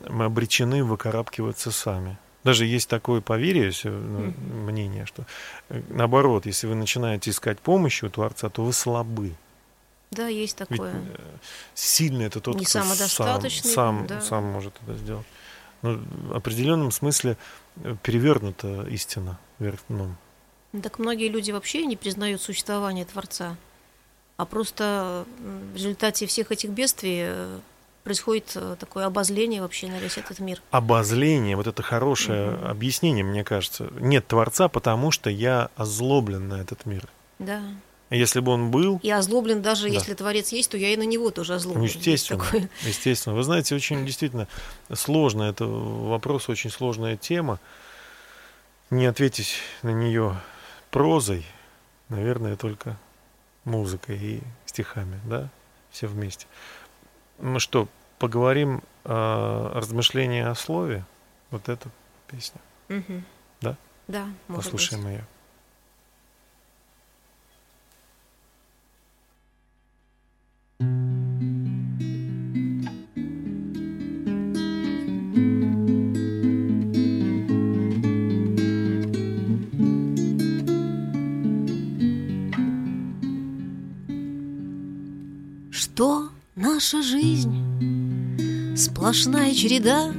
[0.09, 2.19] мы обречены выкарабкиваться сами.
[2.45, 4.41] Даже есть такое поверье, mm-hmm.
[4.41, 5.25] мнение, что
[5.69, 9.35] э, наоборот, если вы начинаете искать помощи у Творца, то вы слабы.
[10.11, 10.93] Да, есть такое.
[10.93, 11.21] Ведь э,
[11.75, 14.21] сильный это тот, Не кто сам, сам, да.
[14.21, 15.27] сам может это сделать.
[15.83, 17.37] Но в определенном смысле
[17.77, 20.17] э, перевернута истина вверх дном.
[20.83, 23.57] Так многие люди вообще не признают существование Творца,
[24.37, 25.27] а просто
[25.73, 27.61] в результате всех этих бедствий
[28.09, 30.63] происходит такое обозление вообще на весь этот мир.
[30.71, 32.71] Обозление, вот это хорошее mm-hmm.
[32.71, 33.91] объяснение, мне кажется.
[34.01, 37.07] Нет Творца, потому что я озлоблен на этот мир.
[37.39, 37.61] Да.
[38.09, 38.99] Если бы он был...
[39.03, 39.93] И озлоблен даже, да.
[39.93, 41.83] если Творец есть, то я и на него тоже озлоблен.
[41.83, 42.43] Ну, естественно,
[42.83, 43.35] естественно.
[43.37, 44.49] Вы знаете, очень действительно
[44.91, 47.61] сложно, это вопрос, очень сложная тема.
[48.89, 50.41] Не ответить на нее
[50.91, 51.45] прозой,
[52.09, 52.97] наверное, только
[53.65, 55.51] музыкой и стихами, да,
[55.91, 56.47] все вместе.
[57.41, 57.89] Ну что,
[58.19, 61.05] поговорим о размышлении о слове?
[61.51, 61.91] Вот эту
[62.27, 62.61] песню.
[62.89, 63.23] Угу.
[63.61, 63.77] Да?
[64.07, 65.13] Да, может Послушаем быть.
[65.13, 65.25] ее.
[85.71, 87.68] Что наша жизнь?
[88.79, 90.13] Сплошная череда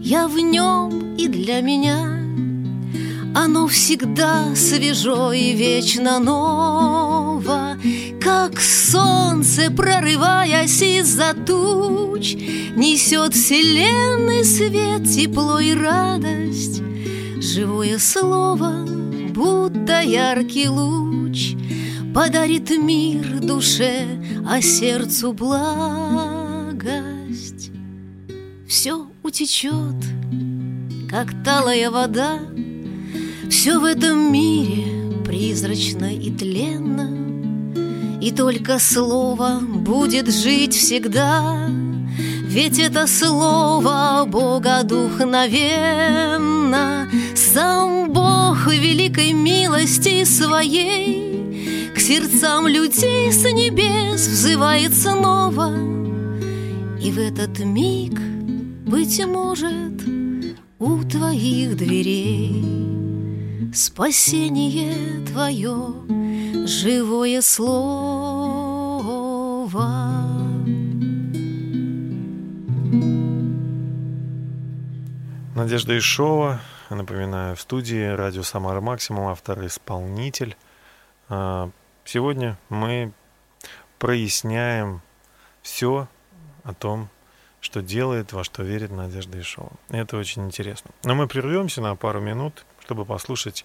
[0.02, 2.18] я в нем и для меня.
[3.32, 7.13] Оно всегда свежо и вечно ново
[8.24, 12.34] Как солнце, прорываясь из-за туч
[12.74, 16.80] Несет вселенной свет, тепло и радость
[17.36, 18.86] Живое слово,
[19.34, 21.54] будто яркий луч
[22.14, 24.06] Подарит мир душе,
[24.48, 26.44] а сердцу благость.
[28.66, 29.96] Все утечет,
[31.10, 32.38] как талая вода,
[33.50, 34.84] Все в этом мире
[35.24, 37.23] призрачно и тленно,
[38.24, 41.68] И только слово будет жить всегда,
[42.46, 45.46] Ведь это слово Бога духновенно.
[47.34, 55.70] Сам Бог великой милости своей К сердцам людей с небес взывает снова
[56.98, 58.18] И в этот миг,
[58.86, 60.02] быть может,
[60.78, 62.93] у твоих дверей
[63.74, 65.94] Спасение твое,
[66.64, 67.74] живое слово
[75.56, 80.56] Надежда Ишова, напоминаю, в студии радио «Самара Максимум», автор-исполнитель.
[81.28, 81.68] А,
[82.04, 83.10] сегодня мы
[83.98, 85.02] проясняем
[85.62, 86.06] все
[86.62, 87.08] о том,
[87.60, 89.72] что делает, во что верит Надежда Ишова.
[89.88, 90.92] Это очень интересно.
[91.02, 93.64] Но мы прервемся на пару минут, чтобы послушать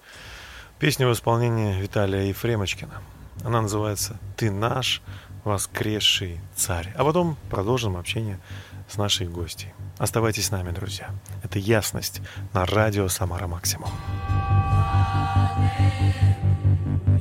[0.80, 3.02] песню в исполнении Виталия Ефремочкина.
[3.44, 5.02] Она называется «Ты наш
[5.44, 6.94] воскресший царь».
[6.96, 8.40] А потом продолжим общение
[8.88, 9.74] с нашей гостьей.
[9.98, 11.10] Оставайтесь с нами, друзья.
[11.44, 12.22] Это ясность
[12.54, 13.90] на радио Самара Максимум.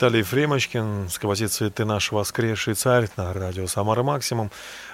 [0.00, 4.50] Виталий Фремочкин с композицией «Ты наш воскресший царь» на радио «Самара Максимум».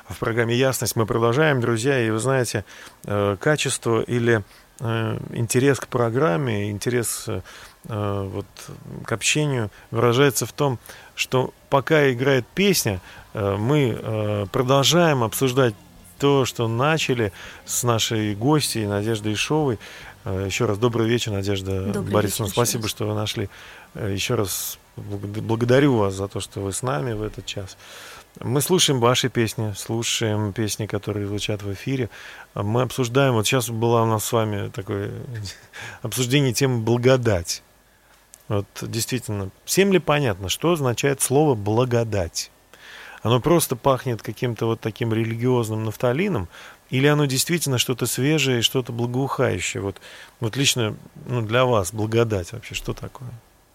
[0.09, 2.65] В программе «Ясность» мы продолжаем, друзья, и вы знаете,
[3.05, 4.43] э, качество или
[4.81, 7.41] э, интерес к программе, интерес э,
[7.85, 8.47] вот,
[9.05, 10.81] к общению выражается в том,
[11.15, 13.01] что пока играет песня,
[13.33, 15.77] мы продолжаем обсуждать
[16.19, 17.33] то, что начали
[17.65, 19.79] с нашей гостьей Надеждой Ишовой.
[20.25, 22.47] Еще раз добрый вечер, Надежда Добрый Борисовна.
[22.47, 23.49] вечер Спасибо, что вы нашли.
[23.95, 27.77] Еще раз благодарю вас за то, что вы с нами в этот час.
[28.41, 32.11] Мы слушаем ваши песни, слушаем песни, которые звучат в эфире.
[32.55, 35.11] Мы обсуждаем, вот сейчас была у нас с вами такое
[36.03, 37.63] обсуждение темы «благодать».
[38.49, 42.51] Вот действительно, всем ли понятно, что означает слово «благодать»?
[43.23, 46.49] Оно просто пахнет каким-то вот таким религиозным нафталином,
[46.91, 49.83] или оно действительно что-то свежее, что-то благоухающее?
[49.83, 50.01] Вот,
[50.39, 50.95] вот лично
[51.27, 53.31] ну, для вас благодать вообще что такое?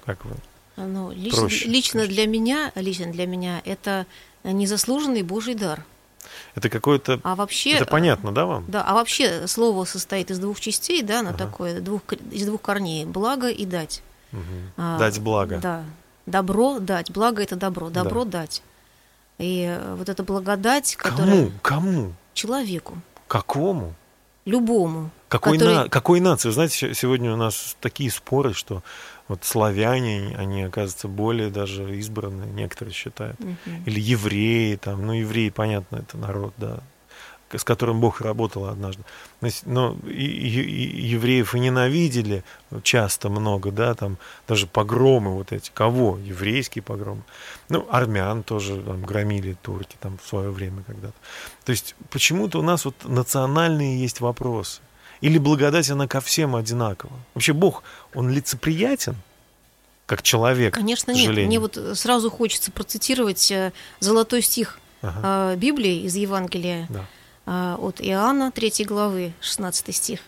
[0.06, 0.36] Как вы?
[0.78, 2.16] Ну, лично, Проще, лично конечно.
[2.16, 4.06] для меня, лично для меня это
[4.44, 5.84] незаслуженный Божий дар.
[6.56, 7.20] Это какое-то...
[7.24, 8.66] А вообще, Это понятно, да, вам?
[8.68, 11.38] да, а вообще слово состоит из двух частей, да, на Ага.
[11.40, 12.02] такое двух
[12.32, 14.02] из двух корней: благо и дать.
[14.78, 15.58] А, Дать благо.
[15.62, 15.84] Да,
[16.26, 18.04] добро дать, благо это добро, Да.
[18.04, 18.62] добро дать.
[19.40, 21.52] И э, вот эта благодать, которая Кому?
[21.62, 22.14] Кому?
[22.34, 22.98] человеку,
[23.28, 23.94] Какому?
[24.46, 26.50] любому, Какой, который- на- какой нации?
[26.50, 28.84] Вы знаете, се- сегодня у нас такие споры, что
[29.30, 33.40] вот славяне, они, оказывается, более даже избранные, некоторые считают.
[33.40, 33.84] Мгм.
[33.86, 36.82] Или евреи, там, ну, евреи, понятно, это народ, да,
[37.56, 39.04] с которым Бог работал однажды.
[39.66, 42.44] Но и- и- и евреев и ненавидели
[42.84, 44.18] часто много, да, там
[44.50, 45.72] даже погромы вот эти.
[45.74, 46.18] Кого?
[46.18, 47.22] Еврейские погромы.
[47.70, 51.16] Ну, армян тоже там громили турки там в свое время когда-то.
[51.64, 54.82] То есть почему-то у нас вот национальные есть вопросы.
[55.22, 57.14] Или благодать, она ко всем одинакова.
[57.36, 59.16] Вообще Бог, он лицеприятен,
[60.08, 61.30] как человек, Конечно, нет.
[61.30, 67.06] Мне вот э, сразу хочется процитировать э, золотой стих Ага, э, Библии из Евангелия да.
[67.46, 70.20] а, от Иоанна, 3 главы, 16 стих,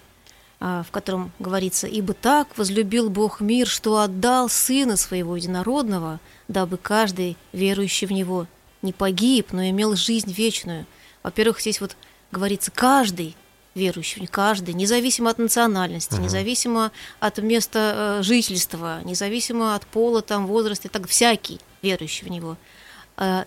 [0.59, 7.35] в котором говорится, «Ибо так возлюбил Бог мир, что отдал Сына Своего Единородного, дабы каждый,
[7.51, 8.47] верующий в Него,
[8.81, 10.85] не погиб, но имел жизнь вечную».
[11.21, 11.97] Во-первых, здесь вот
[12.31, 13.35] говорится «каждый»,
[13.75, 16.23] верующий, в Него, каждый, независимо от национальности, Мгм.
[16.23, 22.57] независимо от места э, жительства, независимо от пола, там, возраста, так всякий верующий в него,
[23.17, 23.45] э,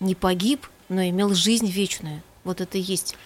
[0.00, 2.22] не погиб, но имел жизнь вечную.
[2.44, 3.16] Вот это и есть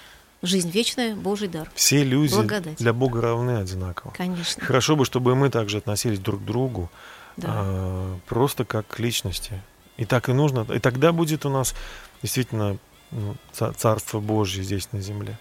[0.42, 1.70] жизнь вечная, Божий дар.
[1.74, 2.76] Все люди Благодать.
[2.76, 4.12] для Бога равны одинаково.
[4.16, 4.62] Конечно.
[4.64, 6.90] Хорошо бы, чтобы мы также относились друг к другу,
[7.38, 7.48] Да.
[7.50, 9.62] а, просто как к личности.
[9.96, 10.66] И так и нужно.
[10.74, 11.74] И тогда будет у нас
[12.22, 12.76] действительно
[13.12, 15.38] ну, ца- Царство Божье здесь на земле.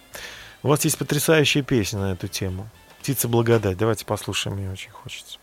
[0.64, 2.70] У вас есть потрясающая песня на эту тему.
[3.00, 3.76] «Птица благодать».
[3.76, 5.38] Давайте послушаем ее, очень хочется.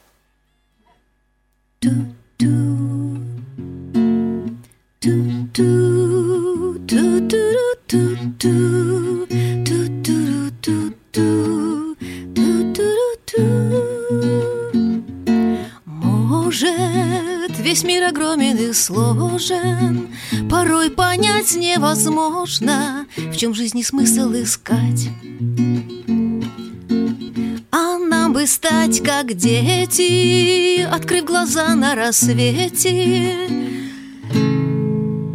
[1.84, 2.12] Может,
[17.72, 20.10] весь мир огромен и сложен,
[20.50, 25.08] Порой понять невозможно, В чем жизни смысл искать.
[27.72, 33.38] А нам бы стать как дети, Открыв глаза на рассвете,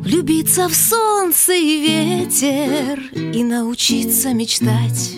[0.05, 5.17] Влюбиться в солнце и ветер И научиться мечтать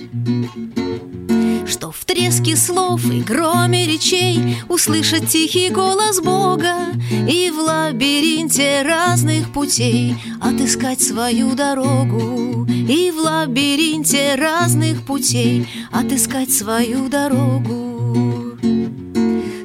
[2.38, 6.74] Треске слов и громе речей Услышать тихий голос Бога
[7.10, 12.64] И в лабиринте разных путей Отыскать свою дорогу.
[12.68, 18.56] И в лабиринте разных путей Отыскать свою дорогу.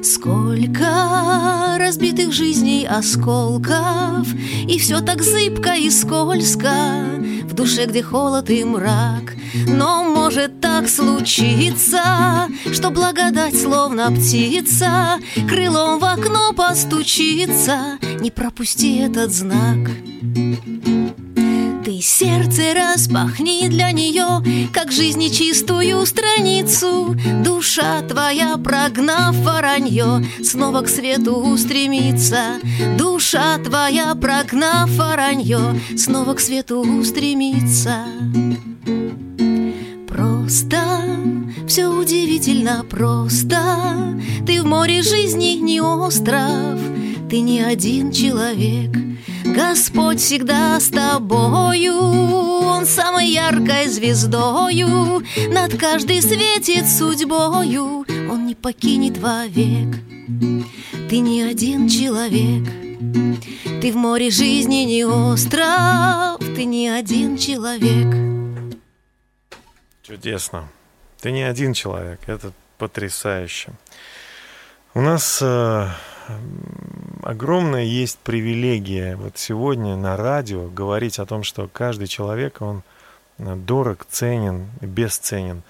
[0.02, 4.26] Сколько разбитых жизней осколков
[4.66, 6.72] И все так зыбко и скользко
[7.44, 9.33] В душе, где холод и мрак
[9.68, 19.32] Но может так случиться Что благодать, словно птица Крылом в окно постучится Не пропусти этот
[19.32, 19.90] знак
[21.84, 24.42] ты сердце распахни для нее,
[24.72, 27.14] как жизни чистую страницу.
[27.44, 32.58] Душа твоя, прогнав воронье, снова к свету устремится.
[32.96, 38.06] Душа твоя, прогнав воронье, снова к свету устремится.
[40.44, 40.76] Просто,
[41.66, 44.14] все удивительно просто.
[44.46, 46.78] Ты в море жизни не остров,
[47.30, 48.94] ты не один человек.
[49.46, 59.16] Господь всегда с тобою, Он самой яркой звездою Над каждой светит судьбою, Он не покинет
[59.16, 59.96] вовек.
[61.08, 62.68] Ты не один человек,
[63.80, 68.33] ты в море жизни не остров, ты не один человек.
[70.06, 70.68] Чудесно.
[71.22, 73.72] Ты не один человек, это потрясающе.
[74.92, 75.88] У нас э,
[77.22, 82.82] огромная есть привилегия вот сегодня на радио говорить о том, что каждый человек, он
[83.38, 85.62] э, дорог, ценен, бесценен,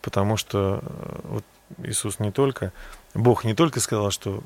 [0.00, 1.44] потому что э, вот
[1.84, 2.72] Иисус не только,
[3.12, 4.42] Бог не только сказал, что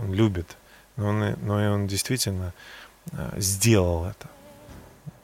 [0.00, 0.56] Он любит,
[0.94, 2.52] но, он, но и Он действительно
[3.10, 4.28] э, сделал это.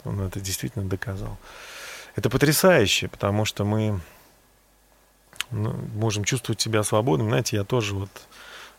[0.03, 1.37] Он это действительно доказал.
[2.15, 3.99] Это потрясающе, потому что мы
[5.51, 7.29] ну, можем чувствовать себя свободным.
[7.29, 8.09] Знаете, я тоже вот,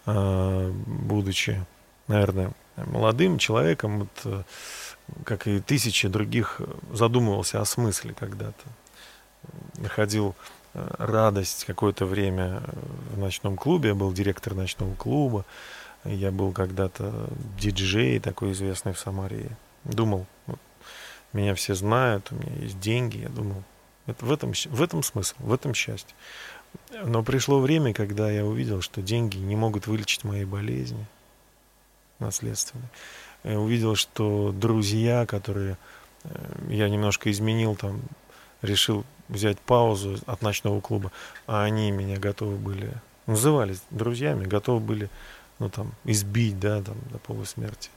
[0.06, 1.64] э, будучи,
[2.08, 4.42] наверное, молодым человеком, вот, э,
[5.24, 6.60] как и тысячи других,
[6.92, 8.64] задумывался о смысле когда-то.
[9.76, 10.34] Находил
[10.74, 12.62] э, радость какое-то время
[13.14, 13.90] в ночном клубе.
[13.90, 15.44] Я был директор ночного клуба.
[16.04, 17.28] Я был когда-то
[17.58, 19.56] диджей такой известный в Самаре.
[19.84, 20.58] Думал, вот,
[21.32, 23.18] меня все знают, у меня есть деньги.
[23.18, 23.62] Я думал,
[24.06, 26.14] это в, этом, в этом смысл, в этом счастье.
[27.04, 31.06] Но пришло время, когда я увидел, что деньги не могут вылечить мои болезни
[32.18, 32.88] наследственные.
[33.44, 35.76] Я увидел, что друзья, которые
[36.24, 36.30] э,
[36.68, 38.00] я немножко изменил, там,
[38.62, 41.10] решил взять паузу от ночного клуба,
[41.46, 42.92] а они меня готовы были,
[43.26, 45.10] назывались друзьями, готовы были,
[45.58, 47.90] ну, там, избить, да, там, до полусмерти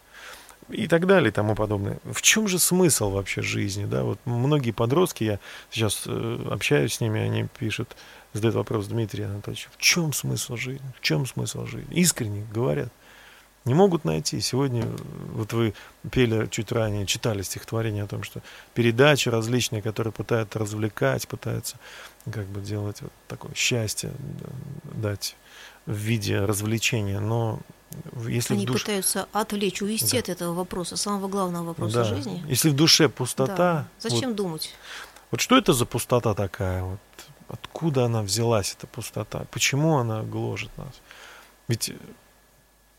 [0.70, 1.99] и так далее и тому подобное.
[2.03, 4.03] В чем же смысл вообще жизни, да?
[4.03, 5.39] Вот многие подростки, я
[5.70, 7.95] сейчас э, общаюсь с ними, они пишут,
[8.34, 10.86] задают вопрос Дмитрий Анатольевич, в чем смысл жизни?
[10.97, 11.93] В чем смысл жизни?
[11.95, 12.91] Искренне говорят.
[13.66, 14.39] Не могут найти.
[14.41, 14.97] Сегодня, э,
[15.34, 15.74] вот вы
[16.11, 18.41] пели чуть ранее, читали стихотворение о том, что
[18.74, 21.78] передачи различные, которые пытаются развлекать, пытаются
[22.32, 24.11] как бы делать вот такое счастье,
[24.84, 25.36] дать
[25.86, 27.59] в виде развлечения, но
[28.28, 28.84] если Они в душе...
[28.86, 30.20] пытаются отвлечь, увести Да.
[30.20, 32.04] от этого вопроса, самого главного вопроса Да.
[32.04, 32.43] жизни.
[32.48, 33.88] Если в душе пустота, Да.
[34.04, 34.74] вот- Зачем думать?
[35.32, 36.84] Вот что это за пустота такая?
[36.84, 37.00] Вот
[37.48, 39.46] откуда она взялась, эта пустота?
[39.52, 40.93] Почему она гложет нас?
[41.68, 41.91] Ведь,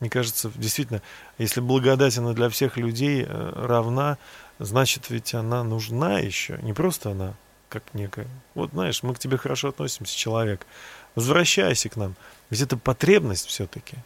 [0.01, 1.03] мне кажется, действительно,
[1.39, 4.19] если благодать она для всех людей э, равна,
[4.59, 6.59] значит, ведь она нужна еще.
[6.63, 7.35] Не просто она
[7.69, 8.29] как некая.
[8.55, 10.67] Вот знаешь, мы к тебе хорошо относимся, человек.
[11.15, 12.15] Возвращайся к нам.
[12.51, 13.97] Ведь это потребность все-таки.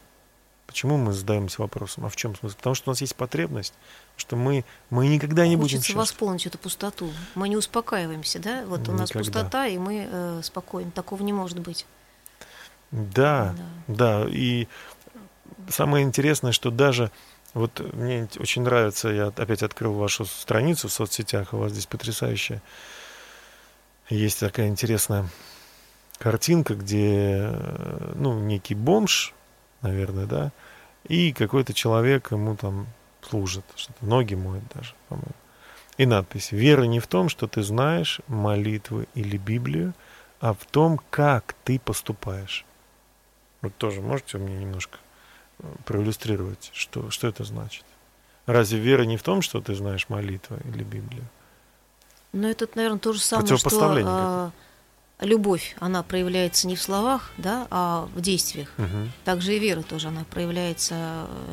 [0.67, 2.55] Почему мы задаемся вопросом, а в чем смысл?
[2.55, 3.73] Потому что у нас есть потребность,
[4.15, 6.01] что мы, мы никогда не будем Хочется счастливы.
[6.01, 7.11] восполнить эту пустоту.
[7.35, 8.63] Мы не успокаиваемся, да?
[8.65, 9.31] Вот у нас Никогда.
[9.41, 10.91] пустота, и мы э, спокойны.
[10.91, 11.85] Такого не может быть.
[12.91, 13.55] Да,
[13.87, 14.67] да, и
[15.69, 17.11] самое интересное, что даже
[17.53, 22.61] вот мне очень нравится, я опять открыл вашу страницу в соцсетях, у вас здесь потрясающая.
[24.09, 25.27] Есть такая интересная
[26.17, 29.33] картинка, где, э, ну, некий бомж,
[29.81, 30.51] наверное, да,
[31.07, 32.87] и какой-то человек ему там
[33.21, 35.31] служит, что-то ноги моет даже, по-моему.
[35.97, 39.93] И надпись «Вера не в том, что ты знаешь молитвы или Библию,
[40.39, 42.65] а в том, как ты поступаешь».
[43.61, 44.97] Вот тоже можете мне немножко
[45.59, 47.85] э, проиллюстрировать, что, что это значит?
[48.47, 51.25] Разве вера не в том, что ты знаешь молитвы или Библию?
[52.33, 54.51] Но это, наверное, то же самое, что э,
[55.21, 58.69] любовь, она проявляется не в словах, да, а в действиях.
[58.77, 59.11] Мгм.
[59.23, 60.95] Также и вера тоже, она проявляется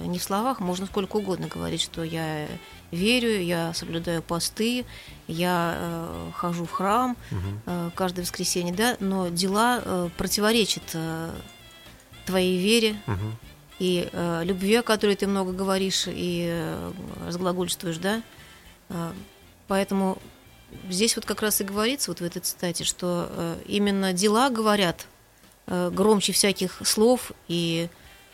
[0.02, 0.60] э, не в словах.
[0.60, 2.48] Можно сколько угодно говорить, что я
[2.90, 4.86] верю, я соблюдаю посты,
[5.26, 7.60] я э, хожу в храм Мгм.
[7.66, 11.30] э, каждое воскресенье, да, но дела э, противоречат э,
[12.24, 13.36] твоей вере Мгм.
[13.78, 16.92] и э, любви, о которой ты много говоришь и э,
[17.26, 18.22] разглагольствуешь, да.
[18.88, 19.12] Э,
[19.66, 20.16] поэтому
[20.88, 25.06] здесь вот как раз и говорится вот в этой цитате, что э, именно дела говорят
[25.66, 27.88] э, громче всяких слов и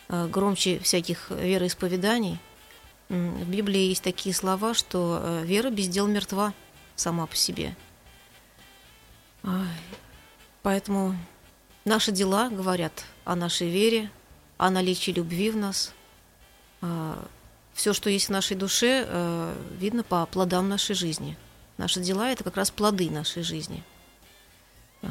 [0.09, 2.39] э, громче всяких вероисповеданий.
[3.07, 6.55] В Библии есть такие слова, что вера без дел мертва
[6.95, 7.75] сама по себе.
[10.63, 11.15] Поэтому
[11.85, 14.09] наши дела говорят о нашей вере,
[14.57, 15.93] о наличии любви в нас.
[17.75, 21.37] Все, что есть в нашей душе, видно по плодам нашей жизни.
[21.77, 23.83] Наши дела– это как раз плоды нашей жизни.
[25.01, 25.07] А,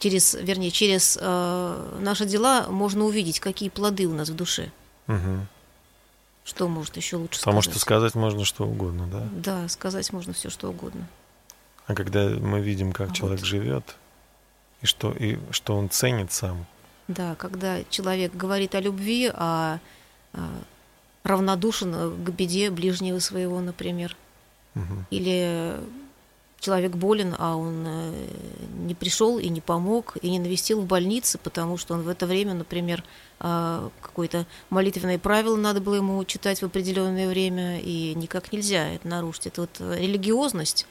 [0.00, 4.70] Через, вернее, через э, наши дела можно увидеть, какие плоды у нас в душе.
[5.06, 5.46] Мгм.
[6.44, 7.72] Что может еще лучше Потому сказать?
[7.72, 9.28] что сказать можно что угодно, да?
[9.32, 11.08] Да, сказать можно все, что угодно.
[11.86, 13.46] А когда мы видим, как А человек вот.
[13.46, 13.96] живет,
[14.82, 16.66] и что, и что он ценит сам,
[17.08, 19.78] Да, когда человек говорит о любви, а,
[20.34, 20.50] а,
[21.22, 24.16] равнодушен э, к беде ближнего своего, например.
[25.10, 25.78] Или
[26.64, 28.26] человек болен, а он э,
[28.78, 32.26] не пришел и не помог, и не навестил в больнице, потому что он в это
[32.26, 33.04] время, например,
[33.38, 39.06] а, какое-то молитвенное правило надо было ему читать в определенное время, и никак нельзя это
[39.06, 39.48] нарушить.
[39.48, 40.86] Это вот э, религиозность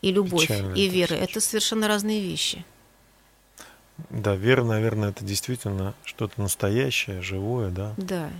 [0.00, 1.14] и любовь, Печально и вера.
[1.14, 2.64] Это совершенно разные вещи.
[4.10, 7.94] Да, вера, наверное, это действительно что-то настоящее, живое, да.
[7.96, 8.30] Да.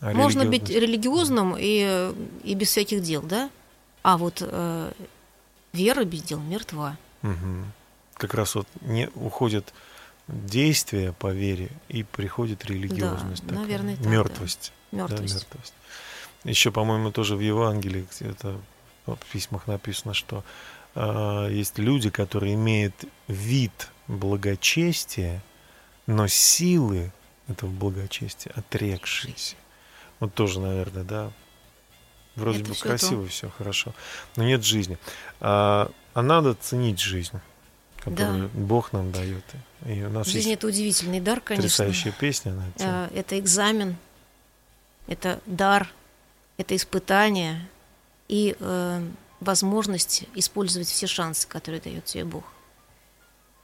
[0.00, 2.12] А Можно быть религиозным и,
[2.44, 3.50] и без всяких дел, да?
[4.06, 4.92] А вот э,
[5.72, 6.96] вера без дел мертва.
[7.22, 7.72] Мгм.
[8.14, 9.74] Как раз вот не уходит
[10.28, 13.42] действие по вере и приходит религиозность.
[13.42, 14.10] такая, наверное, так, да.
[14.10, 14.72] мертвость.
[14.92, 15.34] Да, Мертвость.
[15.34, 15.74] мертвость.
[16.44, 18.60] Еще, по-моему, тоже в Евангелии где-то
[19.06, 20.44] в письмах написано, что
[20.94, 22.94] а, есть люди, которые имеют
[23.26, 25.42] вид благочестия,
[26.06, 27.10] но силы
[27.48, 29.56] этого благочестия отрекшиеся.
[30.20, 31.32] Вот тоже, наверное, да.
[32.36, 32.82] Вроде Это бы то.
[32.82, 33.94] красиво, все хорошо,
[34.36, 34.98] но нет жизни.
[35.40, 37.38] А, а надо ценить жизнь,
[37.98, 39.44] которую Бог нам дает.
[39.86, 41.62] И у нас Жизнь это удивительный дар, конечно.
[41.64, 42.92] потрясающая песня на эту тему.
[42.92, 43.96] Э, Это экзамен,
[45.06, 45.88] это дар,
[46.56, 47.66] это испытание
[48.28, 49.06] и э,
[49.40, 52.44] возможность использовать все шансы, которые дает тебе Бог.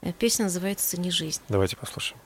[0.00, 1.40] Э, Песня называется «Цени жизнь».
[1.48, 2.20] Давайте послушаем.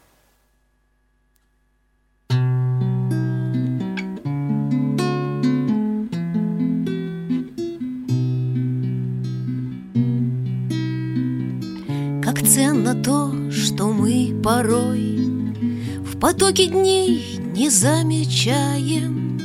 [12.57, 15.52] Как ценно то, что мы порой
[16.00, 19.38] В потоке дней не замечаем.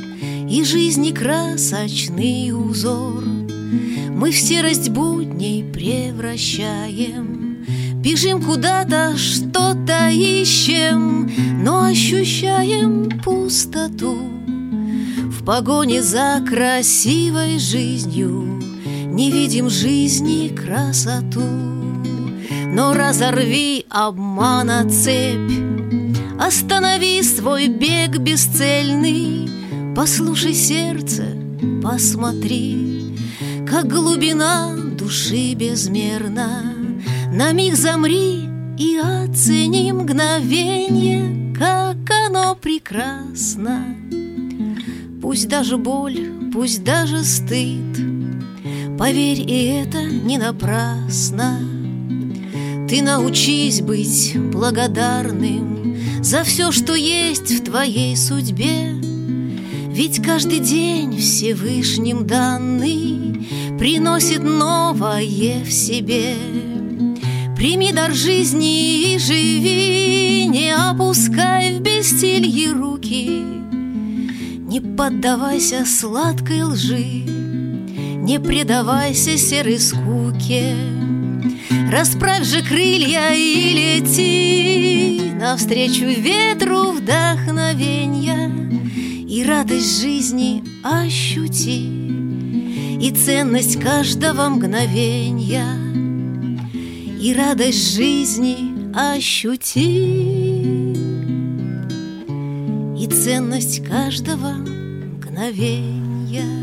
[0.48, 3.22] И жизни красочный узор
[4.08, 7.66] Мы в серость будней превращаем.
[7.96, 11.30] Бежим куда-то, что-то ищем
[11.62, 14.16] Но ощущаем пустоту
[15.28, 18.62] В погоне за красивой жизнью.
[19.04, 21.71] Не видим жизни красоту
[22.72, 25.52] но разорви обмана цепь.
[26.40, 29.48] Останови свой бег бесцельный.
[29.94, 31.24] Послушай сердце,
[31.82, 33.18] посмотри
[33.68, 36.74] Как глубина души безмерна.
[37.30, 38.48] На миг замри
[38.78, 43.84] и оцени мгновенье Как оно прекрасно.
[45.20, 47.98] Пусть даже боль, пусть даже стыд.
[48.98, 51.81] Поверь, и это не напрасно
[52.92, 58.92] ты научись быть благодарным За все, что есть в твоей судьбе.
[59.88, 66.34] Ведь каждый день Всевышним данный Приносит новое в себе.
[67.56, 73.42] Прими дар жизни и живи Не опускай в бестилье руки.
[74.68, 77.24] Не поддавайся сладкой лжи
[78.18, 80.74] Не предавайся серой скуке
[81.92, 88.50] Расправь же крылья и лети Навстречу ветру вдохновенья
[89.28, 91.86] И радость жизни ощути
[92.98, 95.66] И ценность каждого мгновенья
[97.20, 99.74] И радость жизни ощути
[102.98, 104.48] И ценность каждого
[105.18, 106.61] мгновенья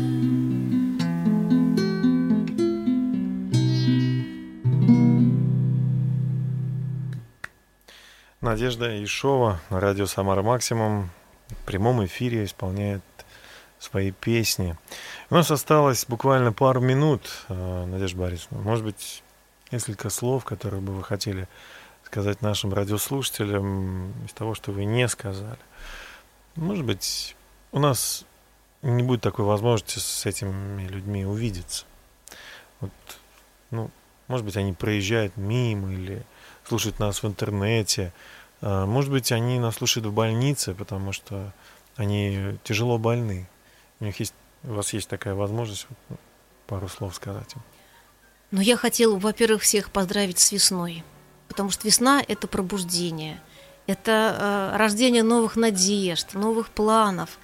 [8.50, 11.10] Надежда Ишова радио Самара Максимум
[11.50, 13.00] в прямом эфире исполняет
[13.78, 14.76] свои песни.
[15.30, 18.60] У нас осталось буквально пару минут, э, Надежда Борисовна.
[18.60, 19.22] Может быть,
[19.70, 21.46] несколько слов, которые бы вы хотели
[22.02, 25.60] сказать нашим радиослушателям из того, что вы не сказали.
[26.56, 27.36] Может быть,
[27.70, 28.24] у нас
[28.82, 31.84] не будет такой возможности с этими людьми увидеться.
[32.80, 32.90] Вот,
[33.70, 33.92] ну,
[34.26, 36.24] может быть, они проезжают мимо или
[36.64, 38.12] слушают нас в интернете.
[38.60, 41.52] А, Может быть, они нас слушают в больнице, потому что
[41.96, 43.48] они тяжело больны.
[44.00, 44.34] У них есть,
[44.64, 46.16] у вас есть такая возможность ну,
[46.66, 47.62] пару слов сказать им.
[48.50, 51.04] Но я хотела, во-первых, всех поздравить с весной,
[51.48, 53.40] потому что весна– это пробуждение,
[53.86, 57.38] это э, рождение новых надежд, новых планов.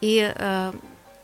[0.00, 0.72] И э,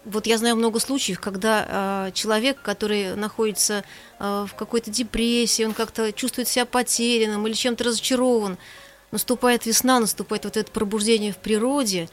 [0.04, 3.84] вот я знаю много случаев, когда э, человек, который находится
[4.18, 8.58] э, в какой-то депрессии, он как-то чувствует себя потерянным или чем-то разочарован,
[9.12, 12.08] наступает весна, наступает вот это пробуждение в природе,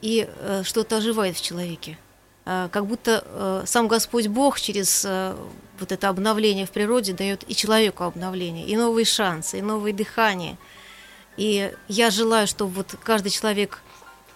[0.00, 1.98] и э, что-то оживает в человеке.
[2.44, 5.34] Э, как будто э, сам Господь Бог через э,
[5.80, 10.56] вот это обновление в природе дает и человеку обновление, и новые шансы, и новые дыхания.
[11.36, 13.80] И я желаю, чтобы вот каждый человек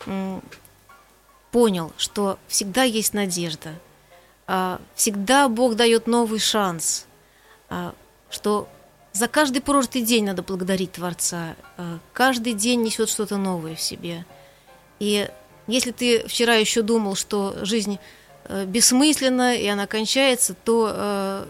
[0.06, 0.42] м,
[1.50, 3.74] понял, что всегда есть надежда,
[4.46, 7.06] а, всегда Бог дает новый шанс,
[7.68, 7.94] а,
[8.30, 8.68] что
[9.16, 14.26] за каждый прожитый день надо благодарить Творца, а, каждый день несет что-то новое в себе.
[14.98, 15.28] И
[15.66, 17.98] если ты вчера еще думал, что жизнь
[18.44, 21.46] э, бессмысленна и она кончается, то э,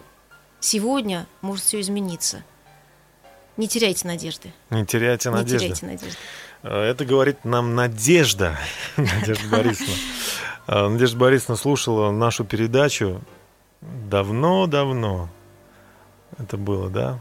[0.61, 2.45] сегодня может все измениться.
[3.57, 4.53] Не теряйте надежды.
[4.71, 5.59] Не теряйте Не надежды.
[5.59, 6.19] теряйте надежды.
[6.63, 8.57] Э, Это говорит нам Надежда,
[8.97, 9.95] Надежда Борисовна.
[10.69, 13.21] Э, Надежда Борисовна слушала нашу передачу
[13.81, 15.29] давно-давно.
[16.39, 17.21] Это было, да?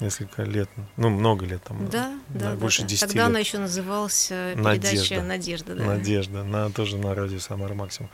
[0.00, 1.88] Несколько лет, ну, много лет там.
[1.88, 2.88] Да, да, да, больше да.
[2.88, 3.26] 10 Тогда лет.
[3.28, 4.90] она еще называлась э, Надежда.
[4.90, 5.74] передача Надежда.
[5.76, 5.84] да.
[5.84, 8.10] Надежда, на, тоже на радио Самара Максимум.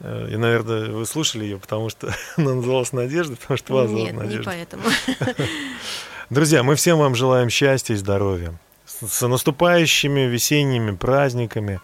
[0.00, 4.04] Э, И, наверное, вы слушали ее, потому что она называлась Надежда, потому что вас зовут
[4.04, 4.44] Нет, не Надежда.
[4.44, 4.82] поэтому.
[6.30, 8.54] Друзья, мы всем вам желаем счастья и здоровья.
[8.86, 11.80] С, наступающими весенними праздниками.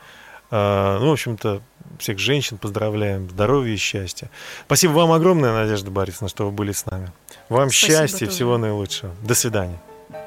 [0.51, 1.61] А, ну, в общем-то,
[1.99, 3.29] всех женщин поздравляем.
[3.31, 4.31] Здоровья и счастья.
[4.67, 7.11] Спасибо вам огромное, Надежда Борисовна, что вы были с нами.
[7.49, 9.15] Вам Спасибо счастья и всего наилучшего.
[9.23, 9.81] До свидания.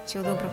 [0.06, 0.52] Всего доброго.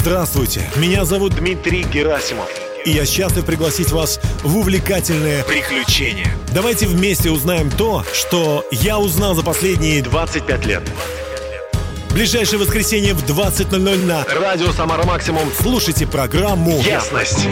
[0.00, 2.48] Здравствуйте, меня зовут Дмитрий Герасимов.
[2.84, 6.30] и я счастлив пригласить вас в увлекательное Приключения.
[6.54, 10.82] Давайте вместе узнаем то, что я узнал за последние 25 лет.
[12.12, 15.48] Ближайшее воскресенье в 20.00 на Радио Самара Максимум.
[15.60, 17.46] Слушайте программу Ясность.